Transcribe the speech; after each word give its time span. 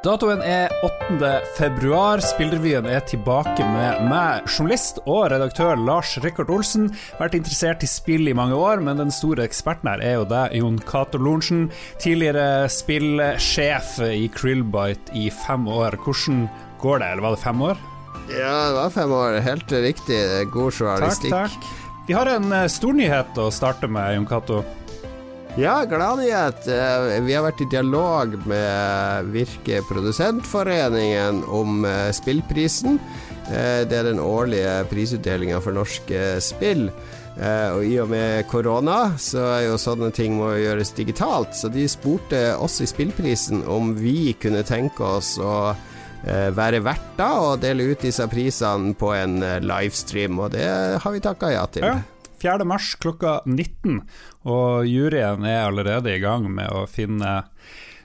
Datoen 0.00 0.40
er 0.40 0.70
8. 0.80 1.28
februar. 1.58 2.22
Spillrevyen 2.24 2.86
er 2.88 3.02
tilbake 3.04 3.66
med 3.68 4.06
meg, 4.08 4.46
journalist 4.48 4.96
og 5.04 5.26
redaktør 5.28 5.76
Lars 5.76 6.14
Rikard 6.24 6.48
Olsen. 6.48 6.86
Vært 7.18 7.36
interessert 7.36 7.84
i 7.84 7.90
spill 7.90 8.30
i 8.30 8.34
mange 8.36 8.56
år, 8.56 8.80
men 8.80 8.96
den 8.96 9.12
store 9.12 9.44
eksperten 9.44 9.90
her 9.92 10.00
er 10.00 10.16
jo 10.16 10.24
deg, 10.30 10.56
Jon 10.56 10.80
Cato 10.88 11.20
Lorentzen. 11.20 11.66
Tidligere 12.00 12.64
spillsjef 12.72 13.98
i 14.08 14.24
Krillbite 14.32 15.12
i 15.20 15.28
fem 15.42 15.68
år. 15.68 16.00
Hvordan 16.00 16.46
går 16.80 17.04
det, 17.04 17.12
eller 17.12 17.26
var 17.28 17.36
det 17.36 17.44
fem 17.44 17.68
år? 17.68 17.86
Ja, 18.32 18.56
det 18.70 18.74
var 18.80 18.96
fem 18.96 19.16
år. 19.20 19.40
Helt 19.44 19.78
riktig. 19.84 20.22
God 20.56 20.80
journalistikk. 20.80 21.36
Takk, 21.36 21.60
takk. 21.60 21.88
Vi 22.08 22.16
har 22.16 22.26
en 22.26 22.48
stor 22.48 22.72
stornyhet 22.72 23.36
å 23.38 23.52
starte 23.52 23.86
med, 23.86 24.16
Jon 24.16 24.32
Cato. 24.32 24.64
Ja, 25.58 25.84
glad 25.84 26.22
i 26.22 26.30
at 26.30 26.62
vi 27.26 27.34
har 27.34 27.42
vært 27.42 27.60
i 27.64 27.66
dialog 27.72 28.36
med 28.48 29.30
Virke 29.34 29.80
Produsentforeningen 29.88 31.42
om 31.50 31.82
eh, 31.84 32.12
spillprisen. 32.14 33.00
Eh, 33.50 33.82
det 33.90 33.98
er 33.98 34.06
den 34.06 34.22
årlige 34.22 34.76
prisutdelinga 34.92 35.58
for 35.64 35.74
norske 35.74 36.38
spill. 36.44 36.86
Og 37.40 37.84
i 37.86 37.94
og 38.02 38.10
med 38.10 38.44
korona 38.50 39.14
så 39.22 39.40
er 39.54 39.62
jo 39.64 39.78
sånne 39.80 40.10
ting 40.12 40.34
må 40.36 40.50
gjøres 40.60 40.90
digitalt, 40.92 41.54
så 41.56 41.70
de 41.72 41.86
spurte 41.88 42.40
oss 42.60 42.82
i 42.84 42.88
Spillprisen 42.90 43.62
om 43.70 43.94
vi 43.96 44.34
kunne 44.36 44.60
tenke 44.66 45.06
oss 45.06 45.30
å 45.40 45.70
være 46.58 46.82
verter 46.84 47.46
og 47.46 47.62
dele 47.62 47.86
ut 47.94 48.04
disse 48.04 48.26
prisene 48.28 48.92
på 48.98 49.14
en 49.16 49.38
livestream, 49.64 50.42
og 50.42 50.52
det 50.58 50.68
har 51.00 51.16
vi 51.16 51.24
takka 51.24 51.54
ja 51.54 51.64
til. 51.72 51.86
Ja. 51.86 52.19
4. 52.40 52.66
mars 52.68 52.94
klokka 53.00 53.40
19, 53.46 54.00
og 54.48 54.88
juryen 54.88 55.44
er 55.44 55.66
allerede 55.66 56.14
i 56.14 56.22
gang 56.22 56.48
med 56.52 56.72
å 56.72 56.86
finne 56.90 57.40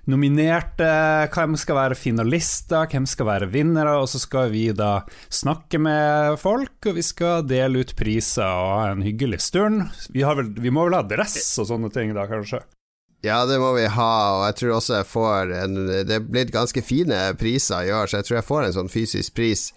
nominerte, 0.05 0.87
hvem 1.33 1.55
skal 1.57 1.79
være 1.79 1.97
finalister, 1.97 2.85
hvem 2.91 3.07
skal 3.09 3.29
være 3.29 3.49
vinnere, 3.53 3.95
og 4.01 4.09
så 4.11 4.21
skal 4.21 4.51
vi 4.53 4.67
da 4.75 4.99
snakke 5.33 5.79
med 5.81 6.37
folk, 6.41 6.77
og 6.85 6.97
vi 6.99 7.05
skal 7.05 7.45
dele 7.47 7.81
ut 7.81 7.95
priser 7.97 8.45
og 8.45 8.71
ha 8.75 8.87
en 8.91 9.05
hyggelig 9.05 9.41
stund. 9.47 9.87
Vi, 10.13 10.21
vel, 10.21 10.53
vi 10.61 10.73
må 10.73 10.85
vel 10.87 10.99
ha 10.99 11.05
dress 11.07 11.55
og 11.61 11.71
sånne 11.71 11.91
ting 11.93 12.13
da, 12.17 12.27
kanskje? 12.29 12.61
Ja, 13.25 13.39
det 13.49 13.57
må 13.57 13.71
vi 13.73 13.87
ha, 13.89 14.15
og 14.37 14.43
jeg 14.51 14.57
tror 14.59 14.75
også 14.75 14.99
jeg 14.99 15.07
får 15.09 15.53
en 15.63 15.77
Det 16.05 16.13
er 16.13 16.25
blitt 16.27 16.51
ganske 16.53 16.83
fine 16.85 17.17
priser 17.39 17.87
i 17.87 17.93
år, 17.95 18.05
så 18.05 18.19
jeg 18.19 18.27
tror 18.27 18.37
jeg 18.37 18.49
får 18.51 18.67
en 18.67 18.75
sånn 18.75 18.91
fysisk 18.93 19.33
pris 19.39 19.71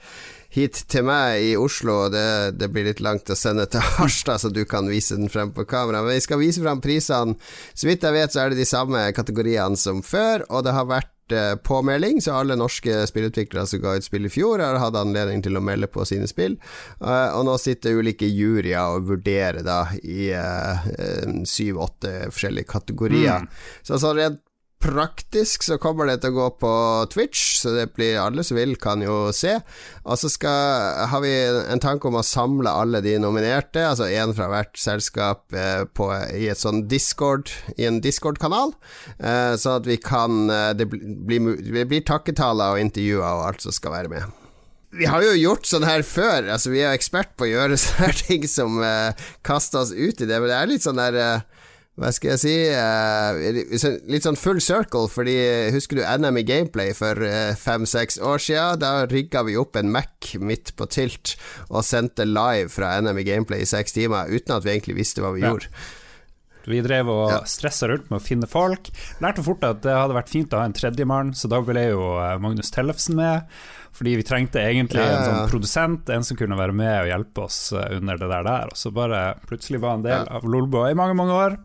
hit 0.54 0.80
til 0.88 1.04
meg 1.08 1.42
i 1.44 1.52
Oslo. 1.60 2.06
Det, 2.12 2.56
det 2.58 2.70
blir 2.72 2.88
litt 2.88 3.02
langt 3.04 3.30
å 3.30 3.36
sende 3.38 3.68
til 3.70 3.84
Harstad, 3.98 4.42
så 4.42 4.52
du 4.52 4.64
kan 4.68 4.88
vise 4.90 5.18
den 5.18 5.32
frem 5.32 5.52
på 5.56 5.66
kamera. 5.68 6.02
Men 6.02 6.16
vi 6.16 6.24
skal 6.24 6.42
vise 6.42 6.64
frem 6.64 6.82
prisene. 6.84 7.36
Så 7.74 7.88
vidt 7.88 8.06
jeg 8.06 8.16
vet, 8.16 8.34
så 8.34 8.44
er 8.44 8.52
det 8.52 8.62
de 8.62 8.68
samme 8.68 9.08
kategoriene 9.16 9.78
som 9.78 10.02
før, 10.04 10.46
og 10.48 10.64
det 10.66 10.74
har 10.76 10.88
vært 10.88 11.36
eh, 11.36 11.54
påmelding, 11.60 12.22
så 12.24 12.38
alle 12.40 12.56
norske 12.58 13.02
spillutviklere 13.10 13.68
som 13.68 13.82
ga 13.84 13.98
ut 13.98 14.06
spill 14.06 14.28
i 14.28 14.32
fjor, 14.32 14.64
har 14.64 14.80
hatt 14.80 14.96
anledning 14.98 15.44
til 15.44 15.58
å 15.58 15.64
melde 15.64 15.90
på 15.92 16.06
sine 16.08 16.28
spill. 16.30 16.56
Uh, 17.02 17.36
og 17.36 17.44
nå 17.48 17.58
sitter 17.60 18.00
ulike 18.00 18.28
juryer 18.28 18.96
og 18.96 19.08
vurderer 19.12 19.60
da 19.66 19.82
i 20.00 20.30
eh, 20.32 20.90
syv-åtte 21.48 22.32
forskjellige 22.32 22.72
kategorier. 22.72 23.44
Mm. 23.44 23.64
Så 23.84 24.00
sånn 24.00 24.20
rent 24.22 24.44
praktisk 24.82 25.64
så 25.66 25.76
kommer 25.82 26.06
det 26.06 26.20
til 26.22 26.32
å 26.32 26.36
gå 26.36 26.46
på 26.62 26.72
Twitch, 27.12 27.58
så 27.60 27.72
det 27.74 27.88
blir 27.96 28.20
alle 28.22 28.44
som 28.46 28.58
vil, 28.58 28.76
kan 28.80 29.02
jo 29.02 29.32
se. 29.34 29.56
Og 30.06 30.20
så 30.20 30.30
skal, 30.30 31.06
har 31.10 31.22
vi 31.24 31.32
en 31.74 31.82
tanke 31.82 32.08
om 32.08 32.18
å 32.20 32.24
samle 32.26 32.70
alle 32.70 33.02
de 33.04 33.16
nominerte, 33.22 33.82
altså 33.84 34.08
én 34.08 34.34
fra 34.38 34.48
hvert 34.52 34.78
selskap 34.78 35.56
eh, 35.56 35.82
på, 35.90 36.10
i 36.34 36.50
sånn 36.54 36.86
Discord, 36.90 37.50
i 37.76 37.88
en 37.90 38.02
Discord-kanal, 38.04 38.74
eh, 39.18 39.54
så 39.58 39.78
at 39.78 39.88
vi 39.88 39.98
kan 40.02 40.46
eh, 40.48 40.74
Det 40.78 40.86
blir, 40.88 41.56
det 41.58 41.88
blir 41.90 42.04
takketaler 42.06 42.76
og 42.76 42.82
intervjuer 42.82 43.26
og 43.26 43.48
alt 43.50 43.66
som 43.66 43.74
skal 43.74 43.96
være 43.96 44.12
med. 44.12 44.38
Vi 44.96 45.04
har 45.04 45.20
jo 45.20 45.34
gjort 45.36 45.66
sånn 45.68 45.84
her 45.84 46.00
før, 46.06 46.46
altså 46.54 46.72
vi 46.72 46.80
er 46.80 46.94
ekspert 46.96 47.34
på 47.36 47.44
å 47.44 47.50
gjøre 47.50 47.76
sånne 47.82 48.14
ting 48.22 48.46
som 48.48 48.80
eh, 48.84 49.26
kaster 49.46 49.82
oss 49.82 49.92
ut 49.92 50.22
i 50.22 50.28
det, 50.28 50.38
men 50.38 50.48
det 50.48 50.56
er 50.56 50.70
litt 50.70 50.86
sånn 50.86 51.00
der 51.00 51.18
uh, 51.18 51.57
hva 51.98 52.12
skal 52.14 52.36
jeg 52.36 52.40
si 52.44 52.54
uh, 52.70 53.98
Litt 54.06 54.26
sånn 54.26 54.38
full 54.38 54.60
circle, 54.62 55.08
fordi 55.10 55.36
husker 55.74 55.98
du 55.98 56.04
NM 56.06 56.40
i 56.40 56.46
gameplay 56.46 56.94
for 56.96 57.18
uh, 57.26 57.54
fem-seks 57.58 58.20
år 58.22 58.42
siden? 58.42 58.82
Da 58.84 58.92
rigga 59.10 59.42
vi 59.46 59.58
opp 59.58 59.78
en 59.78 59.90
Mac 59.94 60.32
midt 60.38 60.74
på 60.78 60.86
tilt 60.90 61.34
og 61.68 61.82
sendte 61.86 62.28
live 62.28 62.70
fra 62.70 62.96
NM 63.02 63.18
i 63.18 63.26
gameplay 63.26 63.64
i 63.64 63.68
seks 63.68 63.96
timer, 63.96 64.30
uten 64.30 64.54
at 64.54 64.66
vi 64.66 64.76
egentlig 64.76 65.00
visste 65.00 65.24
hva 65.24 65.34
vi 65.34 65.42
ja. 65.42 65.50
gjorde. 65.52 65.72
Vi 66.68 66.82
drev 66.84 67.08
og 67.08 67.32
ja. 67.32 67.40
stressa 67.48 67.88
rundt 67.88 68.10
med 68.12 68.20
å 68.20 68.24
finne 68.24 68.48
folk. 68.50 68.90
Lærte 69.24 69.42
fort 69.46 69.64
at 69.64 69.80
det 69.86 69.94
hadde 69.94 70.16
vært 70.16 70.30
fint 70.32 70.52
å 70.52 70.60
ha 70.60 70.68
en 70.68 70.76
tredjemann, 70.76 71.32
så 71.34 71.48
da 71.50 71.62
ble 71.64 71.86
jo 71.88 72.10
eh, 72.20 72.34
Magnus 72.44 72.72
Tellefsen 72.74 73.16
med. 73.18 73.48
Fordi 73.96 74.18
vi 74.20 74.26
trengte 74.26 74.60
egentlig 74.62 75.00
ja, 75.00 75.08
ja, 75.08 75.16
en 75.16 75.24
sånn 75.26 75.50
produsent, 75.50 76.10
en 76.12 76.26
som 76.26 76.36
kunne 76.38 76.58
være 76.58 76.76
med 76.76 76.92
og 77.00 77.08
hjelpe 77.08 77.46
oss 77.48 77.72
under 77.72 78.20
det 78.20 78.28
der. 78.28 78.44
der. 78.46 78.70
Og 78.70 78.78
så 78.78 78.92
bare 78.94 79.22
plutselig 79.48 79.80
var 79.82 79.96
en 79.96 80.04
del 80.04 80.28
av 80.28 80.44
Lolbo 80.46 80.84
i 80.86 80.94
mange, 80.98 81.16
mange 81.18 81.34
år. 81.34 81.56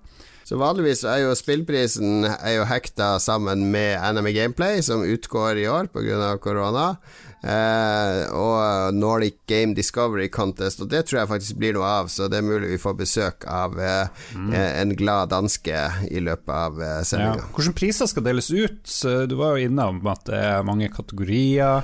Så 0.43 0.59
vanligvis 0.59 1.05
er 1.07 1.21
jo 1.23 1.35
spillprisen 1.39 2.27
er 2.27 2.57
jo 2.57 2.65
hekta 2.67 3.15
sammen 3.23 3.69
med 3.71 3.95
NME 4.15 4.33
Gameplay, 4.35 4.81
som 4.83 5.05
utgår 5.07 5.61
i 5.61 5.69
år 5.71 5.87
pga. 5.93 6.35
korona. 6.43 6.97
Eh, 7.43 8.21
og 8.31 8.95
Nordic 8.95 9.41
Game 9.51 9.75
Discovery 9.75 10.29
Contest, 10.31 10.79
og 10.79 10.87
det 10.93 11.01
tror 11.09 11.19
jeg 11.21 11.31
faktisk 11.31 11.57
blir 11.59 11.75
noe 11.75 11.89
av. 11.99 12.11
Så 12.11 12.29
det 12.31 12.39
er 12.39 12.47
mulig 12.47 12.71
vi 12.71 12.79
får 12.79 12.95
besøk 13.01 13.47
av 13.51 13.75
eh, 13.79 14.23
mm. 14.35 14.53
en 14.55 14.95
glad 14.99 15.33
danske 15.33 15.81
i 16.07 16.23
løpet 16.23 16.53
av 16.55 16.79
eh, 16.79 17.01
sendinga. 17.07 17.43
Ja. 17.43 17.49
Hvilke 17.57 17.75
priser 17.81 18.11
skal 18.11 18.27
deles 18.27 18.51
ut? 18.51 18.83
Du 19.27 19.35
var 19.39 19.57
jo 19.57 19.67
innom 19.67 19.99
at 20.11 20.23
det 20.29 20.39
er 20.39 20.67
mange 20.67 20.87
kategorier. 20.93 21.83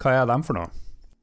Hva 0.00 0.14
er 0.20 0.30
dem 0.30 0.46
for 0.46 0.60
noe? 0.60 0.70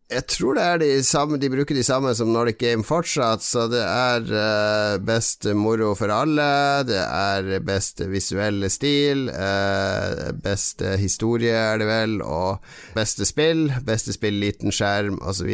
Jeg 0.07 0.23
tror 0.31 0.56
det 0.56 0.63
er 0.63 0.78
de 0.79 0.90
samme 1.03 1.35
De 1.35 1.50
bruker 1.51 1.75
de 1.75 1.84
samme 1.84 2.13
som 2.16 2.29
Nordic 2.31 2.62
Game 2.62 2.85
fortsatt, 2.88 3.44
så 3.44 3.66
det 3.68 3.81
er 3.84 4.29
uh, 4.31 5.01
best 5.03 5.44
moro 5.51 5.90
for 6.00 6.13
alle, 6.16 6.45
det 6.88 7.01
er 7.01 7.59
best 7.68 8.00
visuelle 8.07 8.69
stil, 8.72 9.28
uh, 9.28 10.31
beste 10.31 10.96
historie 11.01 11.51
er 11.51 11.81
det 11.81 11.90
vel, 11.90 12.16
og 12.23 12.63
beste 12.96 13.28
spill, 13.28 13.67
beste 13.84 14.16
spill 14.16 14.40
liten 14.40 14.72
skjerm 14.72 15.19
osv. 15.19 15.51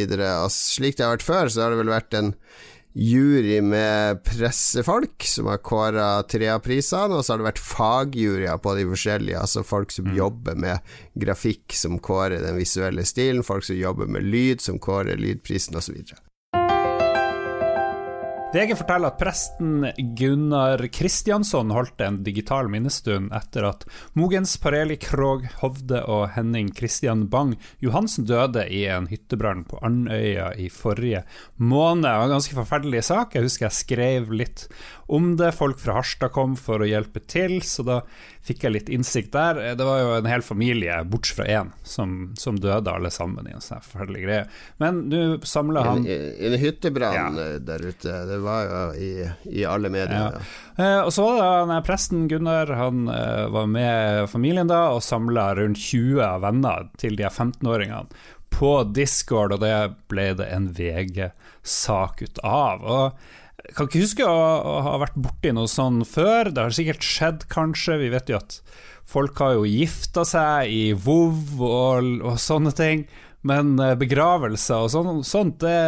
Slik 0.54 1.00
det 1.00 1.08
har 1.08 1.16
vært 1.16 1.26
før, 1.26 1.50
så 1.50 1.66
har 1.66 1.74
det 1.74 1.82
vel 1.82 1.94
vært 1.96 2.20
en 2.22 2.36
jury 2.94 3.62
med 3.62 4.24
pressefolk 4.24 5.26
som 5.26 5.50
har 5.50 5.62
kåra 5.66 6.08
tre 6.30 6.50
av 6.54 6.62
prisene, 6.66 7.18
og 7.18 7.26
så 7.26 7.34
har 7.34 7.42
det 7.42 7.50
vært 7.50 7.64
fagjuryer 7.66 8.60
på 8.62 8.76
de 8.78 8.86
forskjellige, 8.92 9.40
altså 9.40 9.66
folk 9.66 9.94
som 9.94 10.12
mm. 10.12 10.18
jobber 10.20 10.60
med 10.66 10.94
grafikk, 11.26 11.74
som 11.78 11.98
kårer 12.04 12.44
den 12.46 12.60
visuelle 12.62 13.06
stilen, 13.08 13.46
folk 13.46 13.66
som 13.66 13.80
jobber 13.80 14.12
med 14.14 14.28
lyd, 14.28 14.62
som 14.62 14.80
kårer 14.82 15.18
lydprisen, 15.18 15.78
osv. 15.80 16.04
VG 18.54 18.76
forteller 18.78 19.10
at 19.10 19.18
presten 19.18 19.88
Gunnar 19.98 20.84
Kristiansson 20.94 21.72
holdt 21.74 22.02
en 22.06 22.20
digital 22.22 22.68
minnestund 22.70 23.32
etter 23.34 23.66
at 23.66 23.86
Mogens 24.14 24.54
Pareli 24.62 25.00
Krog 25.02 25.48
Hovde 25.64 26.04
og 26.06 26.28
Henning 26.36 26.70
Kristian 26.78 27.26
Bang 27.34 27.56
Johansen 27.82 28.28
døde 28.30 28.68
i 28.70 28.84
en 28.94 29.10
hyttebrann 29.10 29.64
på 29.66 29.82
Andøya 29.82 30.52
i 30.54 30.68
forrige 30.70 31.24
måned. 31.58 32.06
Det 32.06 32.14
var 32.14 32.28
en 32.28 32.36
ganske 32.36 32.60
forferdelig 32.60 33.02
sak. 33.10 33.34
Jeg 33.34 33.48
husker 33.48 33.72
jeg 33.72 33.80
skrev 33.80 34.30
litt 34.38 34.68
om 35.10 35.34
det. 35.38 35.50
Folk 35.58 35.82
fra 35.82 35.98
Harstad 35.98 36.36
kom 36.38 36.54
for 36.54 36.84
å 36.84 36.88
hjelpe 36.88 37.26
til, 37.26 37.58
så 37.66 37.86
da 37.90 38.00
fikk 38.46 38.68
jeg 38.68 38.76
litt 38.76 38.94
innsikt 38.94 39.34
der. 39.34 39.60
Det 39.80 39.88
var 39.88 40.02
jo 40.02 40.14
en 40.20 40.30
hel 40.30 40.46
familie, 40.46 41.00
bortsett 41.10 41.40
fra 41.40 41.50
én, 41.50 41.74
som, 41.88 42.34
som, 42.38 42.60
døde 42.62 42.92
alle 42.92 43.10
sammen 43.14 43.48
i 43.50 43.56
en 43.56 43.64
sånn 43.64 43.82
forferdelig 43.82 44.24
greie. 44.28 44.46
Men 44.84 45.06
nå 45.10 45.24
samler 45.48 45.90
han 45.90 46.06
En, 46.06 46.26
en 46.46 46.58
hyttebrann 46.60 47.40
ja. 47.40 47.50
der 47.66 47.88
ute, 47.90 48.18
det 48.30 48.43
var 48.46 48.68
jo 48.68 48.84
i, 49.00 49.12
i 49.50 49.66
alle 49.68 49.92
medier. 49.94 50.38
Ja. 50.38 50.44
Eh, 50.78 51.00
og 51.04 51.12
så 51.16 51.26
var 51.38 51.68
det 51.70 51.82
presten 51.88 52.28
Gunnar, 52.32 52.72
han 52.78 53.08
eh, 53.12 53.46
var 53.54 53.70
med 53.72 54.30
familien 54.32 54.70
da 54.72 54.86
og 54.94 55.04
samla 55.06 55.52
rundt 55.60 55.82
20 55.82 56.42
venner 56.44 56.88
til 57.02 57.18
de 57.20 57.28
15-åringene 57.30 58.08
på 58.54 58.74
Discord, 58.94 59.56
og 59.56 59.64
det 59.64 59.76
ble 60.12 60.30
det 60.38 60.50
en 60.54 60.70
VG-sak 60.78 62.22
ut 62.22 62.42
av. 62.46 62.84
Og 62.86 63.64
jeg 63.64 63.76
kan 63.78 63.90
ikke 63.90 64.04
huske 64.04 64.30
å, 64.30 64.40
å 64.70 64.80
ha 64.86 64.98
vært 65.02 65.18
borti 65.18 65.54
noe 65.56 65.72
sånn 65.72 66.04
før. 66.08 66.52
Det 66.52 66.66
har 66.68 66.76
sikkert 66.76 67.06
skjedd, 67.08 67.46
kanskje. 67.52 67.98
Vi 68.02 68.12
vet 68.14 68.30
jo 68.30 68.40
at 68.42 68.60
folk 69.10 69.40
har 69.42 69.58
jo 69.58 69.68
gifta 69.68 70.26
seg 70.28 70.72
i 70.72 70.84
VOV 70.94 71.62
og, 71.64 72.10
og 72.28 72.42
sånne 72.42 72.74
ting. 72.78 73.08
Men 73.48 73.76
eh, 73.82 73.96
begravelser 74.00 74.86
og 74.86 74.92
sånt, 74.94 75.28
sånt 75.28 75.60
det, 75.64 75.80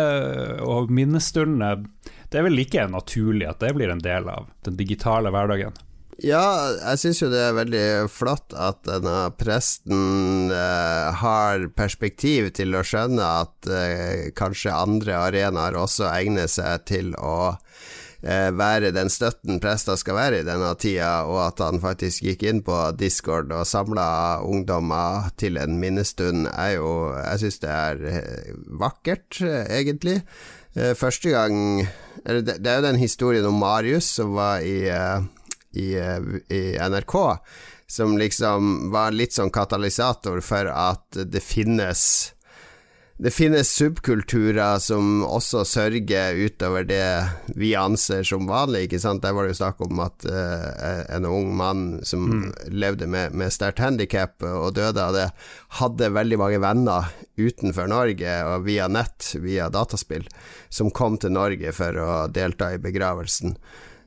og 0.63 0.91
minnestunder, 0.93 1.85
det 2.29 2.39
er 2.39 2.47
vel 2.47 2.57
like 2.57 2.87
naturlig 2.91 3.49
at 3.49 3.61
det 3.63 3.73
blir 3.77 3.91
en 3.93 4.03
del 4.03 4.29
av 4.31 4.49
den 4.67 4.79
digitale 4.79 5.33
hverdagen. 5.33 5.75
Ja, 6.23 6.71
jeg 6.79 6.99
syns 7.01 7.19
jo 7.19 7.27
det 7.27 7.41
er 7.43 7.57
veldig 7.57 7.87
flott 8.07 8.53
at 8.55 8.85
denne 8.87 9.33
presten 9.35 10.53
eh, 10.53 11.09
har 11.19 11.67
perspektiv 11.75 12.53
til 12.55 12.77
å 12.77 12.85
skjønne 12.87 13.31
at 13.41 13.67
eh, 13.67 14.31
kanskje 14.37 14.71
andre 14.71 15.17
arenaer 15.25 15.75
også 15.75 16.07
egner 16.13 16.47
seg 16.47 16.87
til 16.87 17.11
å 17.19 17.57
eh, 18.23 18.47
være 18.55 18.93
den 18.95 19.11
støtten 19.11 19.59
prester 19.59 19.99
skal 19.99 20.15
være 20.21 20.39
i 20.39 20.47
denne 20.47 20.71
tida, 20.79 21.25
og 21.27 21.41
at 21.49 21.59
han 21.65 21.83
faktisk 21.83 22.23
gikk 22.29 22.47
inn 22.47 22.63
på 22.63 22.79
Discord 22.95 23.51
og 23.51 23.67
samla 23.67 24.07
ungdommer 24.47 25.33
til 25.35 25.59
en 25.59 25.81
minnestund, 25.83 26.47
er 26.53 26.77
jo 26.77 26.93
Jeg 27.11 27.43
syns 27.43 27.59
det 27.65 27.75
er 27.75 28.05
eh, 28.13 28.53
vakkert, 28.79 29.41
eh, 29.43 29.65
egentlig. 29.81 30.21
Eh, 30.75 30.93
første 30.97 31.31
gang 31.31 31.55
det, 32.25 32.57
det 32.59 32.67
er 32.67 32.81
jo 32.81 32.87
den 32.89 32.99
historien 32.99 33.47
om 33.47 33.57
Marius 33.61 34.09
som 34.17 34.35
var 34.35 34.63
i, 34.65 34.89
i, 35.77 35.87
i 35.95 36.61
NRK 36.79 37.15
som 37.87 38.17
liksom 38.17 38.89
var 38.91 39.13
litt 39.15 39.35
sånn 39.35 39.53
katalysator 39.53 40.41
for 40.43 40.67
at 40.71 41.19
det 41.29 41.43
finnes 41.43 42.33
det 43.17 43.31
finnes 43.31 43.69
subkulturer 43.71 44.79
som 44.83 45.21
også 45.23 45.61
sørger 45.63 46.35
utover 46.35 46.83
det 46.83 47.05
vi 47.55 47.69
anser 47.79 48.25
som 48.27 48.43
vanlig. 48.49 48.85
ikke 48.85 48.99
sant? 48.99 49.23
Der 49.23 49.31
var 49.31 49.47
det 49.47 49.53
jo 49.53 49.59
snakk 49.61 49.79
om 49.85 50.01
at 50.03 50.27
uh, 50.27 50.99
en 51.15 51.27
ung 51.29 51.53
mann 51.55 51.85
som 52.03 52.25
mm. 52.27 52.43
levde 52.75 53.07
med, 53.07 53.31
med 53.31 53.55
sterkt 53.55 53.79
handikap 53.79 54.43
og 54.43 54.75
døde 54.75 54.99
av 54.99 55.15
det, 55.15 55.29
hadde 55.79 56.11
veldig 56.11 56.41
mange 56.43 56.59
venner 56.59 57.07
utenfor 57.39 57.87
Norge 57.87 58.35
og 58.49 58.67
via 58.67 58.89
nett, 58.91 59.31
via 59.39 59.69
dataspill, 59.71 60.27
som 60.67 60.91
kom 60.91 61.15
til 61.15 61.31
Norge 61.37 61.71
for 61.75 61.95
å 61.95 62.11
delta 62.27 62.73
i 62.75 62.83
begravelsen. 62.83 63.55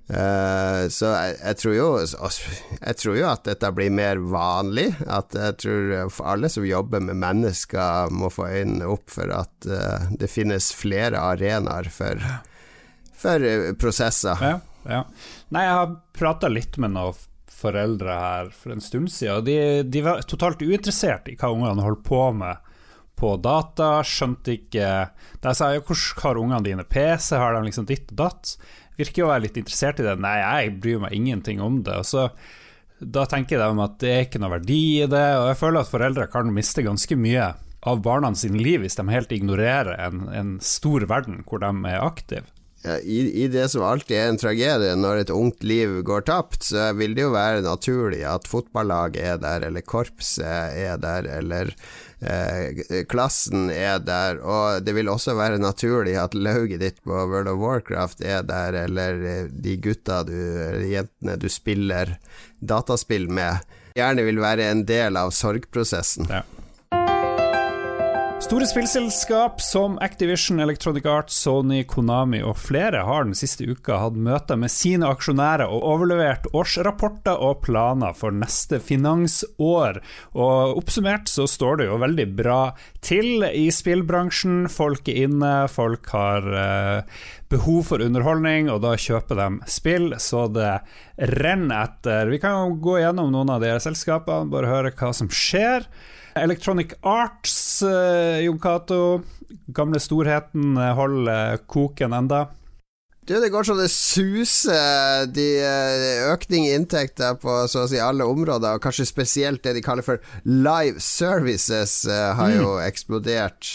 Uh, 0.08 0.88
så 0.88 1.10
jeg, 1.12 1.32
jeg, 1.42 1.56
tror 1.60 1.74
jo 1.76 1.88
Jeg 2.00 2.96
tror 2.96 3.16
jo 3.18 3.24
at 3.28 3.42
dette 3.44 3.70
blir 3.76 3.92
mer 3.92 4.20
vanlig. 4.32 4.88
At 5.04 5.36
jeg 5.36 5.58
tror 5.64 6.22
alle 6.24 6.50
som 6.52 6.66
jobber 6.66 7.04
med 7.04 7.20
mennesker, 7.20 8.12
må 8.14 8.32
få 8.32 8.48
øynene 8.48 8.88
opp 8.88 9.12
for 9.12 9.32
at 9.34 9.68
uh, 9.68 10.08
det 10.16 10.30
finnes 10.32 10.70
flere 10.72 11.20
arenaer 11.20 11.90
for, 11.92 12.24
for 13.12 13.44
uh, 13.44 13.72
prosesser. 13.80 14.40
Ja, 14.40 14.60
ja. 14.88 15.02
Nei, 15.52 15.66
jeg 15.66 15.80
har 15.82 15.98
prata 16.16 16.48
litt 16.52 16.80
med 16.80 16.96
noen 16.96 17.26
foreldre 17.58 18.14
her 18.14 18.50
for 18.54 18.70
en 18.70 18.82
stund 18.82 19.10
siden, 19.10 19.44
de, 19.44 19.58
de 19.82 20.02
var 20.04 20.22
totalt 20.30 20.62
uinteressert 20.62 21.26
i 21.26 21.34
hva 21.38 21.50
ungene 21.50 21.82
holdt 21.82 22.04
på 22.06 22.20
med 22.38 22.67
på 23.18 23.34
data. 23.42 23.98
Skjønte 24.06 24.54
ikke 24.54 24.88
jeg 24.88 25.58
sa 25.58 25.72
ja, 25.74 25.82
hvordan 25.82 26.22
har 26.24 26.40
ungene 26.40 26.64
dine 26.66 26.86
PC, 26.86 27.34
har 27.38 27.54
de 27.54 27.66
liksom 27.66 27.86
ditt 27.88 28.14
og 28.14 28.22
datt? 28.24 28.58
virker 28.98 29.22
jo 29.22 29.28
å 29.28 29.32
være 29.32 29.46
litt 29.46 29.60
interessert 29.60 30.00
i 30.02 30.06
det. 30.06 30.16
Nei, 30.22 30.38
jeg 30.40 30.74
bryr 30.82 31.04
meg 31.04 31.14
ingenting 31.14 31.62
om 31.62 31.82
det. 31.86 32.00
Og 32.00 32.08
så 32.08 32.28
da 32.98 33.24
tenker 33.30 33.62
de 33.62 33.84
at 33.84 33.96
det 34.02 34.10
er 34.10 34.26
ikke 34.26 34.42
noe 34.42 34.56
verdi 34.56 34.82
i 35.04 35.08
det, 35.10 35.26
og 35.38 35.48
jeg 35.52 35.60
føler 35.60 35.84
at 35.84 35.92
foreldre 35.92 36.28
kan 36.32 36.50
miste 36.54 36.82
ganske 36.82 37.18
mye 37.18 37.52
av 37.86 38.00
barna 38.02 38.32
sine 38.34 38.58
liv 38.58 38.82
hvis 38.82 38.98
de 38.98 39.06
helt 39.06 39.32
ignorerer 39.34 39.94
en, 40.08 40.26
en 40.34 40.54
stor 40.64 41.06
verden 41.06 41.44
hvor 41.46 41.62
de 41.62 41.70
er 41.86 42.02
aktive. 42.02 42.48
Ja, 42.82 42.94
i, 43.02 43.24
i, 43.42 43.46
det 43.50 43.64
som 43.72 43.82
alltid 43.82 44.14
er 44.14 44.28
en 44.30 44.38
tragedie 44.38 44.98
når 44.98 45.24
et 45.24 45.32
ungt 45.34 45.64
liv 45.66 45.96
går 46.06 46.26
tapt, 46.28 46.62
så 46.70 46.92
vil 46.98 47.16
det 47.16 47.24
jo 47.24 47.32
være 47.34 47.64
naturlig 47.64 48.20
at 48.26 48.46
fotballaget 48.50 49.18
er 49.32 49.40
der, 49.42 49.66
eller 49.66 49.82
korpset 49.82 50.78
er 50.78 51.00
der, 51.02 51.26
eller 51.40 51.72
eh, 52.20 53.04
klassen 53.10 53.68
er 53.70 53.98
der, 54.02 54.40
og 54.42 54.82
det 54.86 54.94
vil 54.96 55.10
også 55.10 55.36
være 55.38 55.60
naturlig 55.62 56.16
at 56.20 56.34
lauget 56.34 56.82
ditt 56.82 57.02
på 57.04 57.14
World 57.14 57.50
of 57.52 57.62
Warcraft 57.62 58.22
er 58.24 58.46
der, 58.48 58.78
eller 58.84 59.22
eh, 59.22 59.42
de 59.50 59.76
gutta 59.82 60.22
du, 60.26 60.36
jentene 60.88 61.38
du 61.38 61.48
spiller 61.52 62.16
dataspill 62.58 63.28
med, 63.30 63.62
gjerne 63.98 64.24
vil 64.26 64.40
være 64.42 64.70
en 64.72 64.84
del 64.88 65.18
av 65.18 65.34
sorgprosessen. 65.34 66.30
Ja. 66.30 66.42
Store 68.38 68.66
spillselskap 68.70 69.60
som 69.60 69.96
Activision, 69.98 70.60
Electronic 70.60 71.06
Arts, 71.10 71.34
Sony, 71.42 71.80
Konami 71.84 72.38
og 72.46 72.54
flere 72.62 73.00
har 73.02 73.24
den 73.26 73.34
siste 73.34 73.66
uka 73.66 73.96
hatt 73.98 74.14
møter 74.14 74.54
med 74.56 74.70
sine 74.70 75.08
aksjonærer 75.10 75.66
og 75.66 75.82
overlevert 75.82 76.46
årsrapporter 76.54 77.34
og 77.34 77.64
planer 77.64 78.14
for 78.14 78.30
neste 78.30 78.78
finansår. 78.78 79.98
Og 80.38 80.78
Oppsummert 80.78 81.26
så 81.26 81.48
står 81.50 81.80
det 81.80 81.88
jo 81.88 81.98
veldig 81.98 82.26
bra 82.38 82.60
til 83.02 83.42
i 83.48 83.66
spillbransjen. 83.74 84.68
Folk 84.70 85.10
er 85.10 85.26
inne, 85.26 85.54
folk 85.72 86.06
har 86.14 86.46
eh, 86.62 87.24
behov 87.50 87.88
for 87.90 88.04
underholdning, 88.06 88.70
og 88.70 88.84
da 88.86 88.94
kjøper 88.94 89.42
de 89.42 89.48
spill 89.66 90.14
så 90.22 90.46
det 90.46 90.76
renner 91.34 91.90
etter. 91.90 92.30
Vi 92.30 92.38
kan 92.46 92.78
gå 92.78 93.00
gjennom 93.02 93.34
noen 93.34 93.50
av 93.56 93.66
de 93.66 93.74
selskapene, 93.82 94.46
bare 94.54 94.70
høre 94.70 94.94
hva 94.94 95.10
som 95.10 95.26
skjer. 95.26 95.90
Electronic 96.42 96.94
Arts, 97.02 97.82
uh, 97.82 98.38
Jon 98.44 98.58
Cato. 98.58 99.02
Gamle 99.72 100.00
storheten 100.00 100.76
eh, 100.76 100.94
holder 100.96 101.56
koken 101.66 102.12
enda. 102.12 102.46
Du, 103.28 103.34
det 103.40 103.50
går 103.52 103.66
så 103.68 103.74
det 103.76 103.90
suser. 103.92 105.26
De, 105.28 105.44
eh, 105.60 106.30
økning 106.32 106.64
i 106.64 106.72
inntekter 106.72 107.36
på 107.36 107.58
så 107.68 107.82
å 107.84 107.88
si 107.90 108.00
alle 108.00 108.24
områder, 108.24 108.78
og 108.78 108.84
kanskje 108.84 109.04
spesielt 109.08 109.60
det 109.64 109.74
de 109.76 109.82
kaller 109.84 110.04
for 110.04 110.22
live 110.48 111.00
services, 111.04 112.06
uh, 112.08 112.32
har 112.38 112.54
jo 112.54 112.70
mm. 112.78 112.86
eksplodert. 112.86 113.68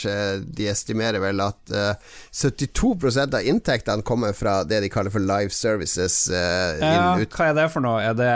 De 0.57 0.69
estimerer 0.71 1.21
vel 1.21 1.41
at 1.45 1.73
uh, 1.73 2.17
72 2.33 2.95
av 3.27 3.39
inntektene 3.45 4.05
kommer 4.05 4.33
fra 4.33 4.63
det 4.65 4.81
de 4.87 4.89
kaller 4.93 5.13
for 5.13 5.21
live 5.21 5.53
services. 5.53 6.23
Uh, 6.33 6.81
ja, 6.81 7.07
hva 7.21 7.51
er 7.51 7.57
det 7.61 7.69
for 7.75 7.85
noe? 7.85 8.01
Er 8.01 8.17
det 8.17 8.33